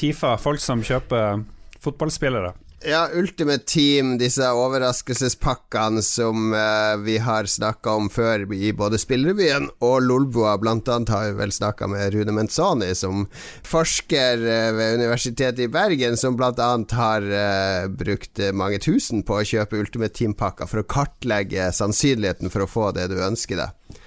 Fifa, 0.00 0.38
folk 0.40 0.64
som 0.64 0.84
kjøper 0.84 1.44
fotballspillere? 1.84 2.54
Ja, 2.86 3.08
Ultimate 3.14 3.64
Team, 3.64 4.18
disse 4.20 4.44
overraskelsespakkene 4.52 6.02
som 6.04 6.52
uh, 6.52 6.98
vi 7.00 7.14
har 7.18 7.48
snakka 7.48 7.94
om 7.96 8.10
før 8.12 8.44
i 8.52 8.74
både 8.76 8.98
Spillrevyen 9.00 9.70
og 9.80 10.02
Lolbua. 10.04 10.58
Blant 10.60 10.90
annet 10.92 11.08
har 11.08 11.30
vi 11.30 11.38
vel 11.38 11.54
snakka 11.56 11.88
med 11.88 12.12
Rune 12.12 12.34
Menzani, 12.36 12.90
som 12.92 13.24
forsker 13.64 14.44
uh, 14.44 14.76
ved 14.76 14.98
Universitetet 15.00 15.64
i 15.64 15.70
Bergen, 15.72 16.18
som 16.20 16.36
blant 16.36 16.60
annet 16.60 16.92
har 16.92 17.24
uh, 17.24 17.88
brukt 17.88 18.42
mange 18.52 18.82
tusen 18.84 19.24
på 19.24 19.40
å 19.40 19.46
kjøpe 19.48 19.80
Ultimate 19.80 20.12
Team-pakker 20.20 20.68
for 20.68 20.84
å 20.84 20.88
kartlegge 20.98 21.70
sannsynligheten 21.72 22.52
for 22.52 22.66
å 22.66 22.68
få 22.68 22.90
det 22.92 23.08
du 23.14 23.16
ønsker 23.24 23.64
deg. 23.64 24.02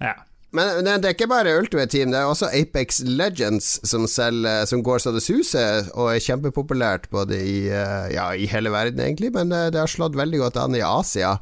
Ja. 0.00 0.16
Men 0.54 0.86
det 0.86 1.08
er 1.08 1.16
ikke 1.16 1.26
bare 1.30 1.56
Ultimate 1.58 1.90
Team, 1.90 2.12
det 2.12 2.20
er 2.20 2.30
også 2.30 2.46
Apex 2.54 3.00
Legends 3.02 3.72
som, 3.82 4.04
selger, 4.06 4.68
som 4.70 4.84
går 4.86 5.02
så 5.02 5.10
det 5.14 5.24
suser, 5.24 5.88
og 5.98 6.12
er 6.12 6.22
kjempepopulært 6.22 7.08
både 7.10 7.40
i, 7.42 7.56
eh, 7.74 8.12
ja, 8.14 8.28
i 8.38 8.46
hele 8.50 8.70
verden, 8.70 9.02
egentlig, 9.02 9.32
men 9.34 9.50
det, 9.50 9.64
det, 9.74 9.80
har 9.82 9.90
slått 9.90 10.14
veldig 10.18 10.44
godt 10.44 10.60
an 10.62 10.78
i 10.78 10.84
Asia. 10.86 11.32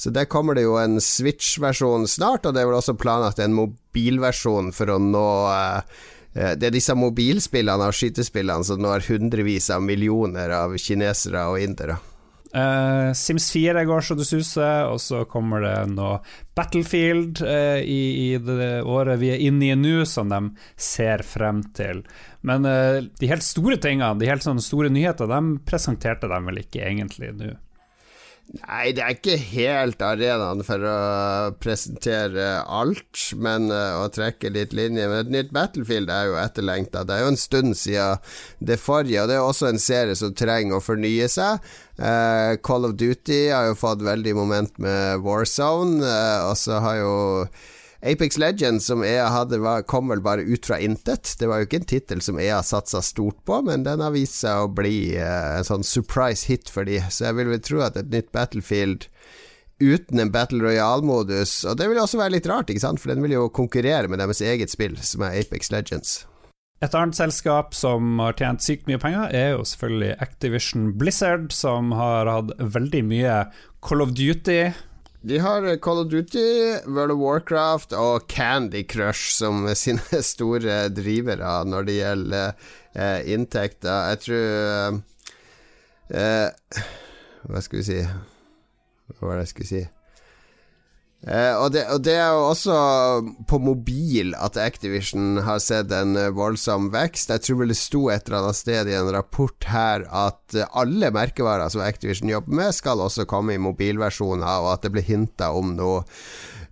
Så 0.00 0.14
der 0.16 0.30
kommer 0.32 0.56
det 0.56 0.64
jo 0.64 0.78
en 0.80 0.96
Switch-versjon 0.96 2.08
snart, 2.08 2.48
og 2.48 2.56
det 2.56 2.64
er 2.64 2.70
vel 2.70 2.78
også 2.80 2.96
planlagt 2.96 3.42
en 3.44 3.58
mobilversjon 3.58 4.72
for 4.72 4.94
å 4.94 4.98
nå 5.02 5.28
uh, 5.52 5.84
det 6.34 6.66
er 6.66 6.74
disse 6.74 6.96
mobilspillene 6.98 7.92
og 7.92 7.94
skytespillene 7.94 8.66
som 8.66 8.80
når 8.82 9.04
hundrevis 9.06 9.68
av 9.70 9.84
millioner 9.86 10.50
av 10.56 10.74
kinesere 10.80 11.44
og 11.52 11.60
indere. 11.62 12.00
Uh, 12.54 13.10
Sims 13.18 13.48
4 13.52 13.82
går 13.84 14.04
så 14.06 14.14
det 14.14 14.28
suser, 14.28 14.86
og 14.86 15.00
så 15.02 15.24
kommer 15.26 15.64
det 15.64 15.74
noe 15.90 16.20
Battlefield 16.54 17.40
uh, 17.42 17.80
i, 17.82 18.28
i, 18.28 18.28
det 18.38 18.68
året 18.86 19.18
vi 19.18 19.32
er 19.34 19.42
inne 19.42 19.72
i 19.72 19.78
nå, 19.78 20.04
som 20.06 20.30
de 20.30 20.40
ser 20.78 21.26
frem 21.26 21.64
til. 21.74 22.04
Men 22.46 22.68
uh, 22.68 23.02
de 23.02 23.30
helt 23.30 23.46
store 23.46 23.80
tingene, 23.82 24.14
de 24.20 24.30
helt 24.30 24.46
sånne 24.46 24.62
store 24.62 24.92
nyheter, 24.94 25.26
de 25.30 25.58
presenterte 25.66 26.30
de 26.30 26.40
vel 26.46 26.62
ikke 26.62 26.86
egentlig 26.86 27.34
nå. 27.40 27.56
Nei, 28.52 28.92
det 28.94 29.02
er 29.02 29.14
ikke 29.16 29.34
helt 29.40 30.02
arenaen 30.04 30.60
for 30.66 30.84
å 30.86 30.98
presentere 31.58 32.60
alt, 32.62 33.22
men 33.40 33.66
uh, 33.72 34.04
å 34.04 34.10
trekke 34.14 34.52
litt 34.54 34.74
linje. 34.76 35.08
Men 35.10 35.24
et 35.24 35.32
nytt 35.32 35.54
Battlefield 35.56 36.12
er 36.12 36.28
jo 36.28 36.36
etterlengta. 36.38 37.02
Det 37.08 37.16
er 37.16 37.24
jo 37.24 37.32
en 37.32 37.40
stund 37.40 37.78
siden 37.80 38.20
det 38.60 38.78
forrige, 38.82 39.24
og 39.24 39.32
det 39.32 39.38
er 39.40 39.48
også 39.48 39.72
en 39.72 39.82
serie 39.82 40.14
som 40.18 40.36
trenger 40.36 40.78
å 40.78 40.84
fornye 40.84 41.26
seg. 41.32 41.66
Uh, 41.98 42.54
Call 42.62 42.86
of 42.86 42.94
Duty 43.00 43.48
har 43.48 43.72
jo 43.72 43.80
fått 43.80 44.04
veldig 44.06 44.36
moment 44.38 44.78
med 44.82 45.24
Warzone, 45.24 46.04
uh, 46.04 46.50
og 46.50 46.58
så 46.60 46.78
har 46.84 47.00
jo 47.00 47.14
Apex 48.04 48.36
Legends, 48.38 48.86
som 48.86 49.04
EA 49.04 49.30
hadde, 49.32 49.58
var, 49.64 49.82
kom 49.88 50.10
vel 50.12 50.20
bare 50.20 50.44
ut 50.44 50.66
fra 50.66 50.76
intet. 50.78 51.34
Det 51.40 51.48
var 51.48 51.62
jo 51.62 51.68
ikke 51.68 51.80
en 51.80 51.88
tittel 51.88 52.20
som 52.24 52.36
EA 52.40 52.58
satsa 52.62 53.00
stort 53.02 53.38
på, 53.48 53.62
men 53.64 53.86
den 53.86 54.02
har 54.04 54.12
vist 54.12 54.42
seg 54.42 54.66
å 54.66 54.68
bli 54.68 55.16
uh, 55.16 55.56
en 55.56 55.64
sånn 55.64 55.86
surprise 55.88 56.44
hit 56.50 56.68
for 56.68 56.84
de. 56.84 56.98
Så 57.08 57.30
jeg 57.30 57.38
vil 57.38 57.48
vel 57.54 57.64
tro 57.64 57.80
at 57.86 57.96
et 57.96 58.12
nytt 58.12 58.28
Battlefield 58.36 59.08
uten 59.80 60.20
en 60.20 60.30
Battle 60.30 60.62
Royale-modus 60.62 61.64
Og 61.66 61.74
det 61.80 61.88
vil 61.90 61.98
også 61.98 62.20
være 62.20 62.36
litt 62.36 62.46
rart, 62.46 62.70
ikke 62.70 62.84
sant? 62.84 63.00
for 63.02 63.10
den 63.10 63.24
vil 63.24 63.34
jo 63.34 63.48
konkurrere 63.50 64.06
med 64.08 64.20
deres 64.22 64.44
eget 64.44 64.70
spill, 64.70 64.94
som 65.02 65.24
er 65.26 65.40
Apex 65.40 65.72
Legends. 65.74 66.22
Et 66.84 66.94
annet 66.94 67.16
selskap 67.16 67.72
som 67.74 68.18
har 68.20 68.36
tjent 68.36 68.62
sykt 68.62 68.88
mye 68.90 69.00
penger, 69.00 69.32
er 69.32 69.54
jo 69.54 69.64
selvfølgelig 69.64 70.16
Activision 70.20 70.90
Blizzard, 71.00 71.52
som 71.56 71.94
har 71.96 72.28
hatt 72.28 72.52
veldig 72.60 73.06
mye 73.08 73.38
Call 73.84 74.04
of 74.04 74.12
Duty 74.12 74.74
de 75.24 75.38
har 75.40 75.76
Call 75.80 76.02
of 76.02 76.10
Duty, 76.12 76.84
World 76.86 77.14
of 77.14 77.18
Warcraft 77.18 77.94
og 77.96 78.26
Candy 78.28 78.82
Crush 78.84 79.32
som 79.32 79.64
sine 79.82 80.20
store 80.22 80.88
drivere 80.92 81.56
når 81.64 81.88
det 81.88 81.96
gjelder 81.96 82.52
eh, 82.92 83.32
inntekter. 83.32 84.10
Jeg 84.12 84.22
tror 84.26 85.00
eh, 86.12 86.84
Hva 87.48 87.64
skal 87.64 87.80
vi 87.80 87.86
si 87.88 88.00
Hva 88.04 89.22
var 89.24 89.38
det 89.38 89.46
jeg 89.46 89.52
skulle 89.54 89.70
si? 89.72 89.84
Uh, 91.24 91.56
og, 91.56 91.70
det, 91.72 91.86
og, 91.88 92.02
det, 92.04 92.18
er 92.20 92.34
jo 92.36 92.42
også 92.50 92.78
på 93.48 93.58
mobil 93.64 94.34
at 94.36 94.58
Activision 94.60 95.38
har 95.46 95.62
sett 95.64 95.92
en 95.96 96.18
voldsom 96.36 96.90
vekst. 96.92 97.32
Jeg 97.32 97.46
tror 97.46 97.62
vel 97.62 97.72
det 97.72 97.78
sto 97.80 98.06
et 98.12 98.28
eller 98.28 98.42
annet 98.42 98.60
sted 98.60 98.90
i 98.92 98.98
en 98.98 99.12
rapport 99.14 99.68
her 99.72 100.04
at 100.08 100.58
alle 100.76 101.12
merkevarer 101.14 101.72
som 101.72 101.84
Activision 101.84 102.28
jobber 102.28 102.60
med, 102.60 102.76
skal 102.76 103.00
også 103.00 103.24
komme 103.30 103.56
i 103.56 103.62
mobilversjoner, 103.62 104.66
og 104.66 104.74
at 104.74 104.84
det 104.84 104.92
ble 104.94 105.06
hinta 105.06 105.54
om 105.56 105.72
noe 105.78 106.04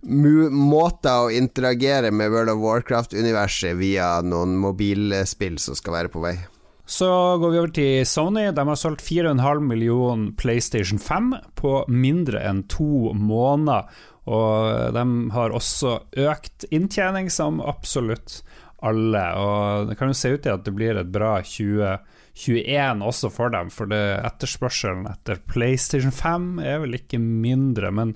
måter 0.03 1.25
å 1.25 1.31
interagere 1.31 2.11
med 2.11 2.31
World 2.31 2.53
of 2.53 2.63
Warcraft-universet 2.63 3.77
via 3.79 4.17
noen 4.21 4.57
mobilspill 4.59 5.57
som 5.59 5.77
skal 5.79 6.01
være 6.01 6.11
på 6.11 6.23
vei. 6.23 6.37
Så 6.85 7.07
går 7.39 7.51
vi 7.51 7.59
over 7.61 7.71
til 7.71 8.05
Sony. 8.05 8.49
De 8.51 8.63
har 8.67 8.75
solgt 8.75 9.05
4,5 9.05 9.61
millioner 9.63 10.33
PlayStation 10.35 10.99
5 10.99 11.29
på 11.55 11.77
mindre 11.87 12.41
enn 12.43 12.65
to 12.67 13.13
måneder. 13.15 13.87
Og 14.23 14.93
de 14.95 15.05
har 15.35 15.55
også 15.55 15.97
økt 16.23 16.67
inntjening 16.71 17.29
som 17.33 17.59
absolutt 17.63 18.41
alle. 18.83 19.23
Og 19.39 19.89
det 19.89 19.97
kan 19.99 20.11
jo 20.11 20.17
se 20.17 20.33
ut 20.35 20.43
til 20.45 20.55
at 20.55 20.65
det 20.67 20.75
blir 20.75 20.99
et 20.99 21.11
bra 21.11 21.35
2021 21.43 23.03
også 23.07 23.31
for 23.33 23.53
dem, 23.53 23.71
for 23.73 23.91
det 23.91 24.01
etterspørselen 24.23 25.05
etter 25.11 25.41
PlayStation 25.51 26.15
5 26.15 26.63
er 26.63 26.81
vel 26.85 26.99
ikke 26.99 27.19
mindre. 27.19 27.91
Men 27.91 28.15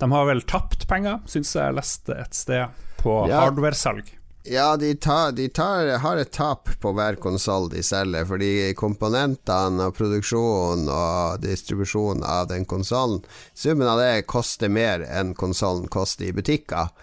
de 0.00 0.10
har 0.12 0.28
vel 0.28 0.44
tapt 0.48 0.88
penger, 0.90 1.22
syns 1.30 1.56
jeg 1.56 1.76
leste 1.76 2.16
et 2.20 2.36
sted, 2.36 2.84
på 3.00 3.24
ja. 3.30 3.46
hardware-salg. 3.46 4.12
Ja, 4.48 4.76
de, 4.76 4.94
tar, 4.94 5.32
de 5.32 5.48
tar, 5.48 5.86
har 5.98 6.16
et 6.16 6.30
tap 6.30 6.68
på 6.80 6.92
hver 6.94 7.16
konsoll 7.18 7.66
de 7.72 7.80
selger, 7.82 8.28
fordi 8.28 8.50
komponentene 8.78 9.88
og 9.88 9.96
produksjonen 9.98 10.86
og 10.86 11.40
distribusjonen 11.42 12.22
av 12.22 12.46
den 12.52 12.62
konsollen, 12.70 13.24
summen 13.58 13.90
av 13.90 13.98
det 13.98 14.28
koster 14.30 14.70
mer 14.70 15.02
enn 15.02 15.34
konsollen 15.34 15.90
koster 15.90 16.28
i 16.28 16.36
butikker. 16.36 16.94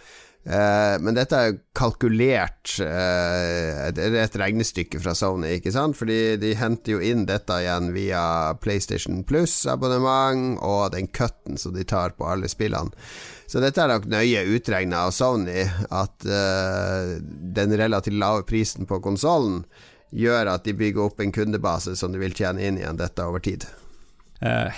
Uh, 0.43 1.00
men 1.00 1.15
dette 1.15 1.38
er 1.39 1.45
jo 1.47 1.59
kalkulert 1.71 2.73
Det 2.75 4.01
er 4.03 4.15
et 4.19 4.33
regnestykke 4.35 5.00
fra 5.00 5.13
Sony, 5.15 5.53
ikke 5.55 5.71
sant? 5.71 5.95
Fordi 5.95 6.35
de 6.41 6.51
henter 6.59 6.97
jo 6.97 7.00
inn 7.00 7.23
dette 7.29 7.62
igjen 7.63 7.93
via 7.95 8.23
PlayStation 8.59 9.21
Plus-abonnement 9.23 10.57
og 10.59 10.91
den 10.97 11.07
cutten 11.15 11.55
som 11.62 11.71
de 11.77 11.85
tar 11.88 12.17
på 12.17 12.27
alle 12.27 12.51
spillene. 12.51 12.91
Så 13.47 13.62
dette 13.63 13.79
er 13.79 13.93
nok 13.93 14.09
nøye 14.12 14.43
utregna 14.55 15.05
av 15.07 15.15
Sony, 15.15 15.63
at 15.93 16.27
uh, 16.27 17.15
den 17.55 17.77
relativt 17.79 18.19
lave 18.19 18.43
prisen 18.50 18.89
på 18.89 19.00
konsollen 19.03 19.63
gjør 20.12 20.51
at 20.57 20.67
de 20.67 20.75
bygger 20.77 21.07
opp 21.07 21.23
en 21.23 21.31
kundebase 21.33 21.95
som 21.97 22.12
de 22.12 22.19
vil 22.21 22.35
tjene 22.35 22.67
inn 22.67 22.81
igjen 22.81 23.00
dette 23.00 23.23
over 23.23 23.41
tid. 23.43 23.65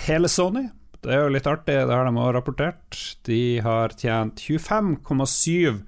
Hele 0.06 0.28
Sony, 0.30 0.68
det 1.04 1.14
er 1.14 1.24
jo 1.24 1.32
litt 1.34 1.48
artig, 1.50 1.76
det 1.88 1.94
har 1.94 2.06
de 2.08 2.12
også 2.14 2.34
rapportert. 2.36 3.00
De 3.28 3.40
har 3.64 3.94
tjent 3.98 4.40
25,7 4.40 5.82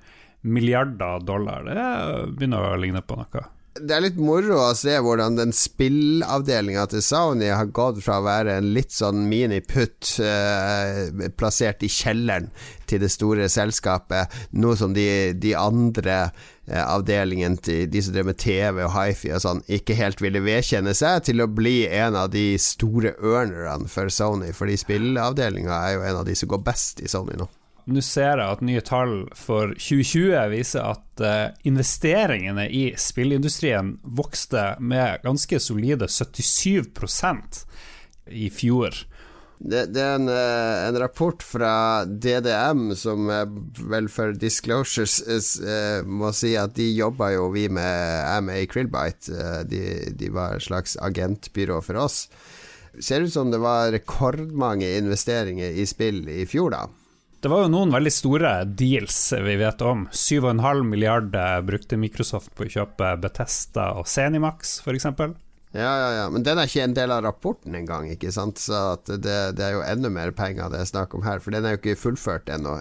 milliarder 0.49 1.25
dollar. 1.27 1.65
Det 1.69 1.87
begynner 2.37 2.73
å 2.73 2.81
ligne 2.81 3.05
på 3.05 3.19
noe 3.19 3.47
det 3.79 3.95
er 3.95 4.03
litt 4.03 4.19
moro 4.21 4.59
å 4.63 4.75
se 4.77 4.95
hvordan 5.03 5.37
den 5.39 5.53
spillavdelinga 5.55 6.87
til 6.91 7.03
Sony 7.05 7.51
har 7.53 7.71
gått 7.75 8.01
fra 8.05 8.19
å 8.19 8.27
være 8.27 8.59
en 8.59 8.71
litt 8.75 8.95
sånn 8.95 9.25
miniputt 9.31 10.17
eh, 10.25 11.31
plassert 11.39 11.85
i 11.87 11.91
kjelleren 11.93 12.51
til 12.89 13.03
det 13.03 13.13
store 13.13 13.49
selskapet, 13.53 14.33
noe 14.59 14.79
som 14.79 14.95
de, 14.97 15.35
de 15.39 15.55
andre 15.59 16.29
avdelingen 16.71 17.57
til 17.65 17.87
de 17.91 18.03
som 18.05 18.15
drev 18.15 18.29
med 18.31 18.39
TV 18.41 18.83
og 18.85 18.93
hifi 18.95 19.33
og 19.35 19.43
sånn, 19.45 19.63
ikke 19.73 19.97
helt 19.99 20.23
ville 20.25 20.43
vedkjenne 20.45 20.95
seg, 20.97 21.23
til 21.29 21.45
å 21.45 21.51
bli 21.51 21.83
en 21.89 22.19
av 22.19 22.33
de 22.35 22.51
store 22.61 23.15
earnerne 23.17 23.89
for 23.91 24.13
Sony, 24.13 24.53
fordi 24.57 24.77
spilleavdelinga 24.81 25.79
er 25.87 25.97
jo 25.97 26.05
en 26.11 26.21
av 26.23 26.29
de 26.29 26.37
som 26.39 26.51
går 26.53 26.65
best 26.67 27.01
i 27.05 27.11
Sony 27.11 27.39
nå. 27.39 27.49
Nå 27.89 28.03
ser 28.05 28.37
jeg 28.37 28.53
at 28.53 28.63
nye 28.69 28.83
tall 28.85 29.13
for 29.33 29.71
2020 29.81 30.51
viser 30.53 30.85
at 30.85 31.23
uh, 31.25 31.55
investeringene 31.69 32.67
i 32.69 32.83
spillindustrien 33.01 33.95
vokste 34.05 34.75
med 34.85 35.25
ganske 35.25 35.61
solide 35.63 36.11
77% 36.13 37.63
i 38.29 38.51
fjor. 38.53 38.93
Det, 39.59 39.89
det 39.91 40.03
er 40.05 40.19
en, 40.21 40.29
uh, 40.31 40.87
en, 40.87 40.99
rapport 41.03 41.43
fra 41.43 42.05
DDM 42.07 42.93
som 42.95 43.27
for 44.13 44.37
disclosures 44.39 45.19
må 46.07 46.31
si 46.37 46.53
at 46.61 46.77
de 46.77 46.87
jobba 46.93 47.33
jo 47.35 47.49
vi 47.55 47.67
med 47.67 48.45
MA 48.47 48.61
Krillbite. 48.71 49.35
De, 49.67 49.83
de 50.15 50.31
var 50.31 50.57
et 50.57 50.69
slags 50.69 50.95
agentbyrå 51.03 51.81
for 51.83 51.99
oss. 52.07 52.27
Ser 53.01 53.27
ut 53.27 53.33
som 53.33 53.51
det 53.51 53.61
var 53.63 53.93
rekordmange 53.95 54.89
investeringer 54.99 55.75
i 55.75 55.87
spill 55.87 56.25
i 56.31 56.47
fjor, 56.47 56.73
da. 56.75 56.87
Det 57.39 57.51
var 57.53 57.63
jo 57.63 57.71
noen 57.71 57.93
veldig 57.95 58.11
store 58.11 58.53
deals 58.67 59.17
vi 59.31 59.55
vet 59.61 59.83
om. 59.87 60.09
7,5 60.11 60.81
milliarder 60.83 61.63
brukte 61.63 61.99
Microsoft 62.01 62.51
på 62.59 62.67
å 62.67 62.73
kjøpe 62.73 63.13
Betesta 63.23 63.93
og 64.01 64.09
Zenimax, 64.11 64.81
f.eks. 64.83 65.07
Ja, 65.77 65.93
ja, 66.01 66.09
ja, 66.17 66.27
men 66.33 66.45
den 66.47 66.57
er 66.57 66.69
ikke 66.69 66.87
en 66.87 66.97
del 66.97 67.13
av 67.13 67.23
rapporten 67.27 67.75
engang, 67.77 68.09
ikke 68.09 68.33
sant. 68.33 68.61
Så 68.63 68.97
det, 69.05 69.21
det, 69.59 69.65
er 69.65 69.77
jo 69.77 69.85
enda 69.85 70.11
mer 70.13 70.33
penger 70.37 70.73
det 70.73 70.83
er 70.83 70.91
snakk 70.91 71.17
om 71.17 71.27
her, 71.27 71.43
for 71.45 71.53
den 71.55 71.67
er 71.67 71.77
jo 71.77 71.83
ikke 71.83 72.01
fullført 72.01 72.49
ennå. 72.53 72.79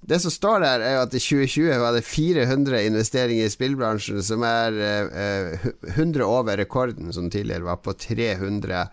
Det 0.00 0.16
som 0.22 0.32
står 0.32 0.62
der, 0.62 0.84
er 0.86 0.94
jo 0.96 1.04
at 1.04 1.14
i 1.16 1.20
2020 1.20 1.80
var 1.82 1.96
det 1.96 2.06
400 2.06 2.84
investeringer 2.88 3.48
i 3.48 3.52
spillbransjen, 3.52 4.22
som 4.24 4.46
er 4.46 4.78
eh, 4.80 5.66
100 5.92 6.22
over 6.24 6.56
rekorden 6.62 7.10
som 7.12 7.28
tidligere 7.32 7.66
var 7.66 7.82
på 7.84 7.96
300 7.98 8.86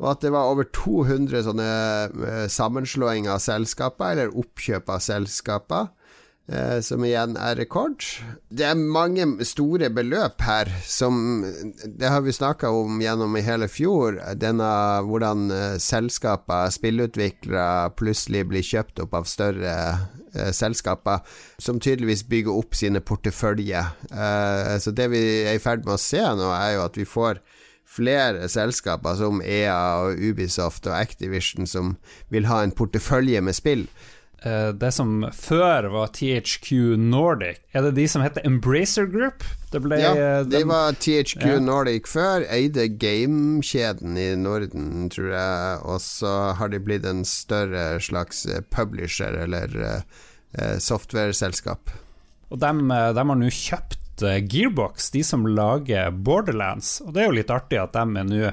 og 0.00 0.14
at 0.14 0.22
det 0.24 0.30
var 0.32 0.48
over 0.48 0.64
200 0.72 1.42
sånne 1.44 1.70
uh, 2.08 2.44
sammenslåinger 2.48 3.34
av 3.34 3.42
selskaper, 3.44 4.14
eller 4.14 4.36
oppkjøp 4.40 4.88
av 4.88 5.02
selskaper, 5.04 5.90
som 6.82 7.04
igjen 7.06 7.36
er 7.38 7.54
rekord. 7.60 8.02
Det 8.50 8.64
er 8.66 8.78
mange 8.78 9.26
store 9.46 9.86
beløp 9.94 10.42
her, 10.42 10.70
som 10.82 11.44
Det 11.84 12.08
har 12.10 12.24
vi 12.24 12.34
snakka 12.34 12.72
om 12.74 12.98
gjennom 13.02 13.36
i 13.38 13.44
hele 13.46 13.68
fjor, 13.70 14.18
denne 14.34 14.70
hvordan 15.06 15.44
uh, 15.50 15.76
selskaper, 15.78 16.72
spillutviklere, 16.74 17.92
plutselig 17.94 18.42
blir 18.50 18.66
kjøpt 18.66 19.04
opp 19.04 19.14
av 19.14 19.30
større 19.30 19.76
selskaper, 20.54 21.24
som 21.58 21.80
tydeligvis 21.82 22.22
bygger 22.30 22.54
opp 22.54 22.76
sine 22.78 23.00
porteføljer. 23.02 23.88
så 24.78 24.92
det 24.94 25.08
vi 25.10 25.22
er 25.42 25.56
i 25.58 25.62
ferd 25.62 25.82
med 25.82 25.96
å 25.96 25.98
se 25.98 26.22
nå, 26.22 26.52
er 26.54 26.76
jo 26.76 26.84
at 26.84 26.98
vi 26.98 27.06
får 27.08 27.40
flere 27.90 28.48
selskaper 28.50 29.18
som 29.18 29.42
EA 29.42 29.80
og 30.04 30.22
Ubisoft 30.22 30.86
og 30.86 30.96
Activision 30.98 31.66
som 31.66 31.96
vil 32.30 32.46
ha 32.50 32.62
en 32.62 32.74
portefølje 32.74 33.42
med 33.42 33.56
spill. 33.58 33.86
Eh, 34.42 34.68
det 34.72 34.88
som 34.96 35.26
før 35.36 35.90
var 35.92 36.12
THQ 36.16 36.96
Nordic, 36.96 37.58
er 37.76 37.84
det 37.84 37.92
de 37.98 38.06
som 38.08 38.22
heter 38.24 38.46
Embracer 38.48 39.04
Group? 39.10 39.44
Ble, 39.70 39.98
ja, 40.00 40.14
eh, 40.16 40.40
de 40.48 40.62
var 40.64 40.96
THQ 40.96 41.44
ja. 41.44 41.58
Nordic 41.60 42.08
før, 42.08 42.46
eide 42.48 42.88
gamekjeden 42.88 44.16
i 44.16 44.30
Norden, 44.40 45.10
tror 45.12 45.28
jeg, 45.34 45.78
og 45.84 46.00
så 46.00 46.34
har 46.56 46.72
de 46.72 46.80
blitt 46.80 47.04
en 47.04 47.20
større 47.28 48.00
slags 48.00 48.46
eh, 48.48 48.64
publisher 48.72 49.36
eller 49.44 49.76
uh, 49.76 50.76
software-selskap. 50.80 51.92
Og 52.50 52.58
dem, 52.64 52.88
de 52.88 53.26
har 53.28 53.38
nå 53.38 53.52
kjøpt 53.54 53.98
Gearbox, 54.20 55.12
de 55.14 55.22
som 55.24 55.46
lager 55.48 56.10
Borderlands. 56.12 56.98
Og 57.04 57.14
det 57.14 57.22
er 57.22 57.30
jo 57.30 57.36
litt 57.38 57.52
artig 57.54 57.78
at 57.80 57.94
de 57.94 58.02
er 58.20 58.26
nå 58.28 58.50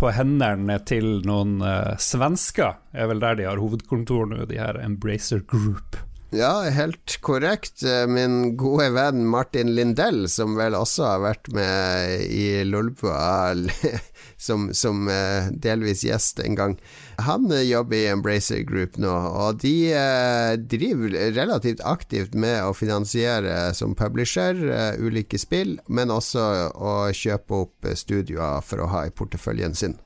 på 0.00 0.10
hendene 0.16 0.78
til 0.88 1.20
noen 1.28 1.58
uh, 1.60 1.96
svensker, 2.00 2.78
er 2.96 3.10
vel 3.10 3.20
der 3.20 3.36
de 3.36 3.48
har 3.50 3.60
hovedkontor 3.60 4.30
nå, 4.30 4.46
de 4.48 4.56
her 4.60 4.78
Embracer 4.80 5.42
Group. 5.44 5.98
Ja, 6.30 6.62
helt 6.70 7.16
korrekt. 7.26 7.82
Eh, 7.82 8.06
min 8.06 8.56
gode 8.56 8.90
venn 8.94 9.24
Martin 9.26 9.74
Lindell, 9.74 10.28
som 10.30 10.54
vel 10.58 10.76
også 10.78 11.08
har 11.08 11.24
vært 11.24 11.50
med 11.54 12.22
i 12.30 12.62
Lolbua 12.64 13.56
som, 14.46 14.70
som 14.74 15.10
delvis 15.50 16.04
gjest 16.06 16.38
en 16.44 16.58
gang, 16.58 16.78
han 17.20 17.52
eh, 17.52 17.62
jobber 17.68 17.96
i 17.96 18.06
Embracer 18.06 18.62
Group 18.62 18.96
nå, 19.00 19.10
og 19.10 19.60
de 19.62 19.74
eh, 19.92 20.54
driver 20.58 21.16
relativt 21.36 21.82
aktivt 21.84 22.34
med 22.34 22.62
å 22.64 22.74
finansiere 22.76 23.72
som 23.76 23.96
publisher 23.98 24.60
eh, 24.70 25.00
ulike 25.00 25.40
spill, 25.40 25.78
men 25.88 26.12
også 26.14 26.46
å 26.74 26.94
kjøpe 27.16 27.64
opp 27.64 27.90
studioer 27.96 28.64
for 28.64 28.84
å 28.84 28.90
ha 28.94 29.06
i 29.06 29.14
porteføljen 29.14 29.76
sin. 29.76 29.98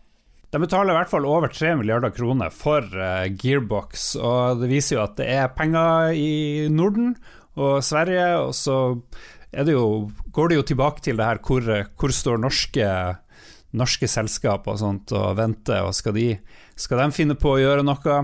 De 0.54 0.60
betaler 0.62 0.94
i 0.94 0.98
hvert 1.00 1.10
fall 1.10 1.26
over 1.26 1.50
3 1.50 1.72
milliarder 1.80 2.12
kroner 2.14 2.52
for 2.54 2.86
Gearbox, 3.42 4.12
og 4.14 4.60
det 4.60 4.68
viser 4.70 5.00
jo 5.00 5.02
at 5.02 5.16
det 5.18 5.26
er 5.34 5.50
penger 5.50 6.14
i 6.14 6.68
Norden 6.70 7.16
og 7.58 7.80
Sverige, 7.82 8.28
og 8.38 8.52
så 8.54 8.76
det 9.50 9.74
jo, 9.74 10.12
går 10.34 10.52
det 10.52 10.60
jo 10.60 10.66
tilbake 10.70 11.02
til 11.02 11.18
det 11.18 11.26
her 11.26 11.42
hvor, 11.42 11.66
hvor 11.98 12.14
står 12.14 12.38
norske, 12.42 12.86
norske 13.74 14.10
selskap 14.10 14.70
og 14.70 14.78
sånt 14.78 15.14
og 15.14 15.34
venter, 15.42 15.82
og 15.82 15.94
skal 15.98 16.14
de 16.18 16.28
skal 16.74 16.98
de 16.98 17.14
finne 17.14 17.36
på 17.38 17.54
å 17.54 17.60
gjøre 17.60 17.84
noe? 17.86 18.16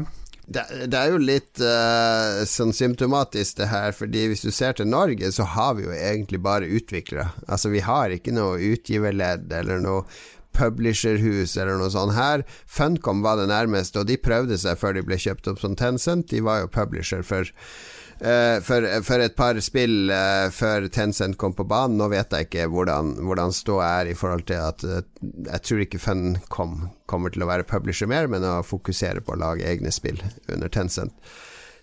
Det, 0.50 0.64
det 0.90 0.98
er 0.98 1.12
jo 1.12 1.20
litt 1.22 1.60
uh, 1.62 2.42
sånn 2.48 2.74
symptomatisk 2.74 3.60
det 3.60 3.68
her, 3.70 3.94
fordi 3.94 4.26
hvis 4.32 4.42
du 4.42 4.50
ser 4.54 4.74
til 4.74 4.90
Norge, 4.90 5.30
så 5.30 5.46
har 5.46 5.76
vi 5.78 5.86
jo 5.86 5.94
egentlig 5.94 6.40
bare 6.42 6.66
utviklere. 6.66 7.28
Altså 7.46 7.70
vi 7.70 7.84
har 7.86 8.10
ikke 8.10 8.34
noe 8.34 8.58
utgiverledd 8.72 9.52
eller 9.60 9.82
noe 9.84 10.02
publisherhus 10.56 11.56
eller 11.56 11.78
noe 11.80 11.92
sånt 11.92 12.16
her. 12.16 12.44
Funcom 12.66 13.24
var 13.24 13.40
det 13.40 13.48
nærmeste, 13.52 14.02
og 14.02 14.10
de 14.10 14.18
prøvde 14.20 14.58
seg 14.60 14.78
før 14.80 14.98
de 14.98 15.06
ble 15.06 15.18
kjøpt 15.20 15.50
opp 15.52 15.62
som 15.62 15.78
Tencent. 15.78 16.30
De 16.32 16.42
var 16.44 16.64
jo 16.64 16.74
publisher 16.74 17.26
for 17.26 17.48
Uh, 18.20 18.60
for, 18.60 18.84
for, 19.00 19.16
et 19.24 19.32
par 19.32 19.56
spill 19.64 20.10
uh, 20.12 20.50
før 20.52 20.90
Tencent 20.92 21.38
kom 21.40 21.54
på 21.56 21.64
banen. 21.64 21.96
Nå 21.96 22.10
vet 22.12 22.34
jeg 22.36 22.50
ikke 22.50 22.66
hvordan, 22.68 23.14
hvordan 23.24 23.54
ståa 23.56 23.86
er 24.02 24.10
i 24.10 24.16
forhold 24.18 24.44
til 24.50 24.60
at 24.60 24.84
uh, 24.84 24.98
Jeg 25.46 25.62
tror 25.64 25.80
ikke 25.86 26.02
Funcom 26.04 26.74
kommer 27.08 27.32
til 27.32 27.46
å 27.46 27.48
være 27.48 27.64
publisher 27.64 28.10
mer, 28.12 28.28
men 28.28 28.44
å 28.44 28.58
fokusere 28.60 29.24
på 29.24 29.32
å 29.32 29.40
lage 29.40 29.64
egne 29.64 29.88
spill 29.88 30.20
under 30.52 30.68
Tencent. 30.68 31.16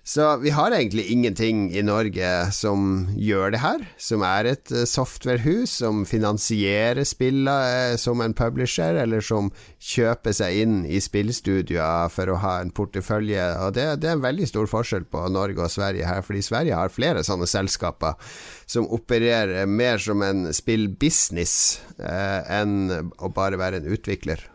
Så 0.07 0.37
vi 0.37 0.49
har 0.55 0.71
egentlig 0.71 1.03
ingenting 1.11 1.65
i 1.75 1.81
Norge 1.83 2.27
som 2.55 3.09
gjør 3.19 3.51
det 3.51 3.59
her, 3.59 3.81
som 3.99 4.21
er 4.23 4.47
et 4.53 4.71
eh, 4.71 4.85
softwarehus 4.87 5.73
som 5.81 6.05
finansierer 6.07 7.03
spillene 7.03 7.55
eh, 7.91 7.95
som 7.99 8.23
en 8.23 8.31
publisher, 8.31 8.95
eller 9.01 9.19
som 9.19 9.49
kjøper 9.83 10.37
seg 10.39 10.61
inn 10.61 10.77
i 10.87 11.01
spillstudioer 11.03 12.07
for 12.13 12.31
å 12.31 12.39
ha 12.39 12.55
en 12.61 12.71
portefølje. 12.71 13.49
Og 13.65 13.75
det, 13.75 13.89
det, 13.99 14.13
er 14.13 14.15
en 14.15 14.23
veldig 14.23 14.47
stor 14.47 14.71
forskjell 14.71 15.09
på 15.11 15.27
Norge 15.35 15.67
og 15.67 15.75
Sverige 15.75 16.07
her, 16.07 16.23
fordi 16.23 16.45
Sverige 16.47 16.79
har 16.79 16.95
flere 16.95 17.27
sånne 17.27 17.49
selskaper 17.51 18.15
som 18.63 18.87
opererer 18.87 19.67
mer 19.67 19.99
som 19.99 20.23
en 20.23 20.47
spillbusiness 20.55 21.57
eh, 21.99 22.61
enn 22.61 23.11
å 23.19 23.35
bare 23.35 23.59
være 23.59 23.83
en 23.83 23.91
utvikler. 23.91 24.53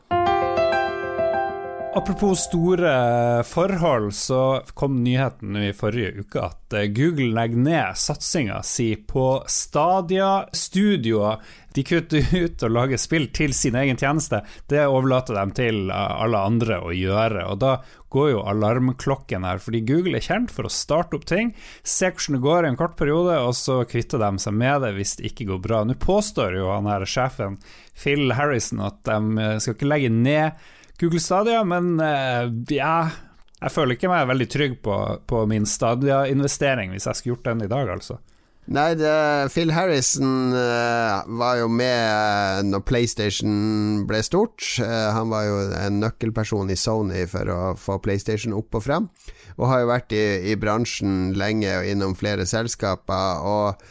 Apropos 1.95 2.37
store 2.37 3.45
forhold, 3.45 4.15
så 4.15 4.63
kom 4.75 5.05
nyheten 5.05 5.57
i 5.57 5.73
forrige 5.77 6.23
uke 6.25 6.41
at 6.41 6.73
eh, 6.73 6.87
Google 6.89 7.35
legger 7.37 7.61
ned 7.67 7.99
satsinga 8.01 8.63
si 8.65 8.95
på 8.97 9.43
Stadia 9.47 10.47
Studioer. 10.57 11.43
De 11.77 11.85
kutter 11.85 12.33
ut 12.45 12.65
å 12.65 12.71
lage 12.73 12.97
spill 12.97 13.29
til 13.37 13.53
sin 13.53 13.77
egen 13.77 14.01
tjeneste. 14.01 14.41
Det 14.73 14.87
overlater 14.89 15.37
de 15.37 15.45
til 15.61 15.93
eh, 15.93 16.17
alle 16.25 16.41
andre 16.41 16.81
å 16.81 16.97
gjøre. 16.97 17.45
Og 17.53 17.61
da 17.61 17.77
går 18.09 18.33
jo 18.39 18.49
alarmklokken 18.49 19.45
her, 19.45 19.61
fordi 19.61 19.85
Google 19.85 20.17
er 20.17 20.25
kjent 20.25 20.49
for 20.53 20.65
å 20.65 20.73
starte 20.73 21.21
opp 21.21 21.29
ting, 21.29 21.53
se 21.85 22.09
hvordan 22.09 22.41
det 22.41 22.45
går 22.49 22.65
i 22.65 22.73
en 22.73 22.81
kort 22.81 22.97
periode, 22.97 23.37
og 23.37 23.53
så 23.57 23.83
kvitter 23.85 24.25
de 24.25 24.33
seg 24.41 24.57
med 24.57 24.81
det 24.87 24.97
hvis 24.97 25.19
det 25.21 25.29
ikke 25.29 25.53
går 25.53 25.67
bra. 25.69 25.85
Nå 25.85 26.01
påstår 26.01 26.57
jo 26.57 26.73
han 26.73 26.89
her 26.89 27.05
sjefen, 27.05 27.61
Phil 27.93 28.33
Harrison, 28.33 28.81
at 28.81 29.05
de 29.05 29.43
eh, 29.45 29.59
skal 29.61 29.77
ikke 29.77 29.93
legge 29.93 30.17
ned 30.23 30.71
Google 31.01 31.23
Stadia, 31.23 31.63
men 31.65 31.95
uh, 32.01 32.51
ja 32.71 32.97
Jeg 33.63 33.73
føler 33.75 33.97
ikke 33.97 34.11
meg 34.11 34.29
veldig 34.31 34.49
trygg 34.51 34.77
på, 34.85 34.99
på 35.29 35.47
min 35.51 35.67
Stadia-investering 35.69 36.93
hvis 36.93 37.09
jeg 37.09 37.19
skulle 37.19 37.37
gjort 37.37 37.49
den 37.53 37.65
i 37.67 37.71
dag, 37.71 37.95
altså. 37.95 38.19
Nei, 38.71 38.93
det, 38.95 39.11
Phil 39.51 39.73
Harrison 39.75 40.53
uh, 40.55 41.27
var 41.35 41.57
jo 41.59 41.67
med 41.67 41.99
uh, 41.99 42.61
når 42.63 42.85
PlayStation 42.87 44.05
ble 44.07 44.21
stort. 44.23 44.63
Uh, 44.79 45.11
han 45.17 45.33
var 45.33 45.49
jo 45.49 45.57
en 45.81 45.99
nøkkelperson 45.99 46.71
i 46.71 46.79
Sony 46.79 47.25
for 47.31 47.51
å 47.51 47.59
få 47.75 47.99
PlayStation 48.05 48.55
opp 48.55 48.79
og 48.79 48.85
frem, 48.87 49.09
og 49.59 49.67
har 49.67 49.83
jo 49.83 49.91
vært 49.91 50.15
i, 50.15 50.23
i 50.53 50.57
bransjen 50.61 51.35
lenge 51.35 51.75
og 51.81 51.91
innom 51.91 52.15
flere 52.19 52.47
selskaper. 52.47 53.43
Og 53.43 53.83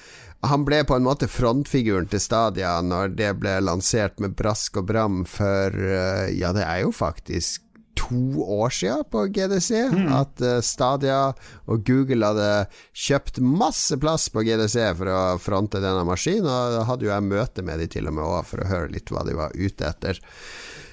han 0.47 0.63
ble 0.65 0.81
på 0.87 0.97
en 0.97 1.05
måte 1.05 1.29
frontfiguren 1.29 2.07
til 2.09 2.21
Stadia 2.23 2.77
når 2.85 3.13
det 3.17 3.33
ble 3.41 3.59
lansert 3.61 4.21
med 4.23 4.33
brask 4.37 4.79
og 4.81 4.87
bram 4.89 5.21
for 5.29 5.75
Ja, 6.33 6.49
det 6.55 6.65
er 6.65 6.85
jo 6.85 6.95
faktisk 6.95 7.67
to 7.99 8.41
år 8.41 8.71
siden 8.73 9.03
på 9.11 9.25
GDC 9.35 9.71
mm. 9.91 10.07
at 10.15 10.43
Stadia 10.65 11.19
og 11.67 11.83
Google 11.85 12.25
hadde 12.31 12.49
kjøpt 12.95 13.41
masse 13.43 13.97
plass 14.01 14.29
på 14.31 14.43
GDC 14.47 14.77
for 14.97 15.11
å 15.11 15.21
fronte 15.43 15.81
denne 15.83 16.05
maskinen, 16.07 16.47
og 16.47 16.77
da 16.77 16.85
hadde 16.87 17.07
jo 17.07 17.11
jeg 17.13 17.27
møte 17.27 17.65
med 17.67 17.83
de 17.83 17.89
til 17.91 18.07
og 18.09 18.15
med 18.17 18.27
òg 18.27 18.47
for 18.47 18.63
å 18.63 18.69
høre 18.71 18.93
litt 18.95 19.11
hva 19.11 19.25
de 19.27 19.35
var 19.37 19.55
ute 19.59 19.89
etter. 19.91 20.21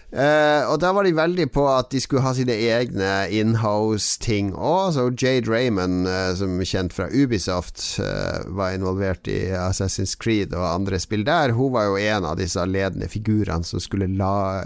Uh, 0.09 0.65
og 0.73 0.79
da 0.81 0.95
var 0.97 1.05
de 1.05 1.11
veldig 1.13 1.51
på 1.53 1.67
at 1.69 1.91
de 1.93 2.01
skulle 2.01 2.23
ha 2.25 2.31
sine 2.33 2.55
egne 2.57 3.11
inhouse-ting 3.37 4.55
òg. 4.57 4.95
Så 4.97 5.05
Jade 5.13 5.51
Raymond, 5.53 6.09
uh, 6.09 6.33
som 6.39 6.57
er 6.57 6.71
kjent 6.71 6.97
fra 6.97 7.11
Ubisoft, 7.13 7.83
uh, 8.01 8.41
var 8.57 8.73
involvert 8.73 9.29
i 9.29 9.51
Assassin's 9.53 10.17
Creed 10.17 10.57
og 10.57 10.65
andre 10.65 11.01
spill 11.03 11.27
der. 11.29 11.53
Hun 11.59 11.75
var 11.77 11.91
jo 11.91 12.01
en 12.01 12.25
av 12.31 12.41
disse 12.41 12.65
ledende 12.65 13.11
figurene 13.13 13.69
som 13.69 13.85
skulle 13.85 14.09
la 14.17 14.65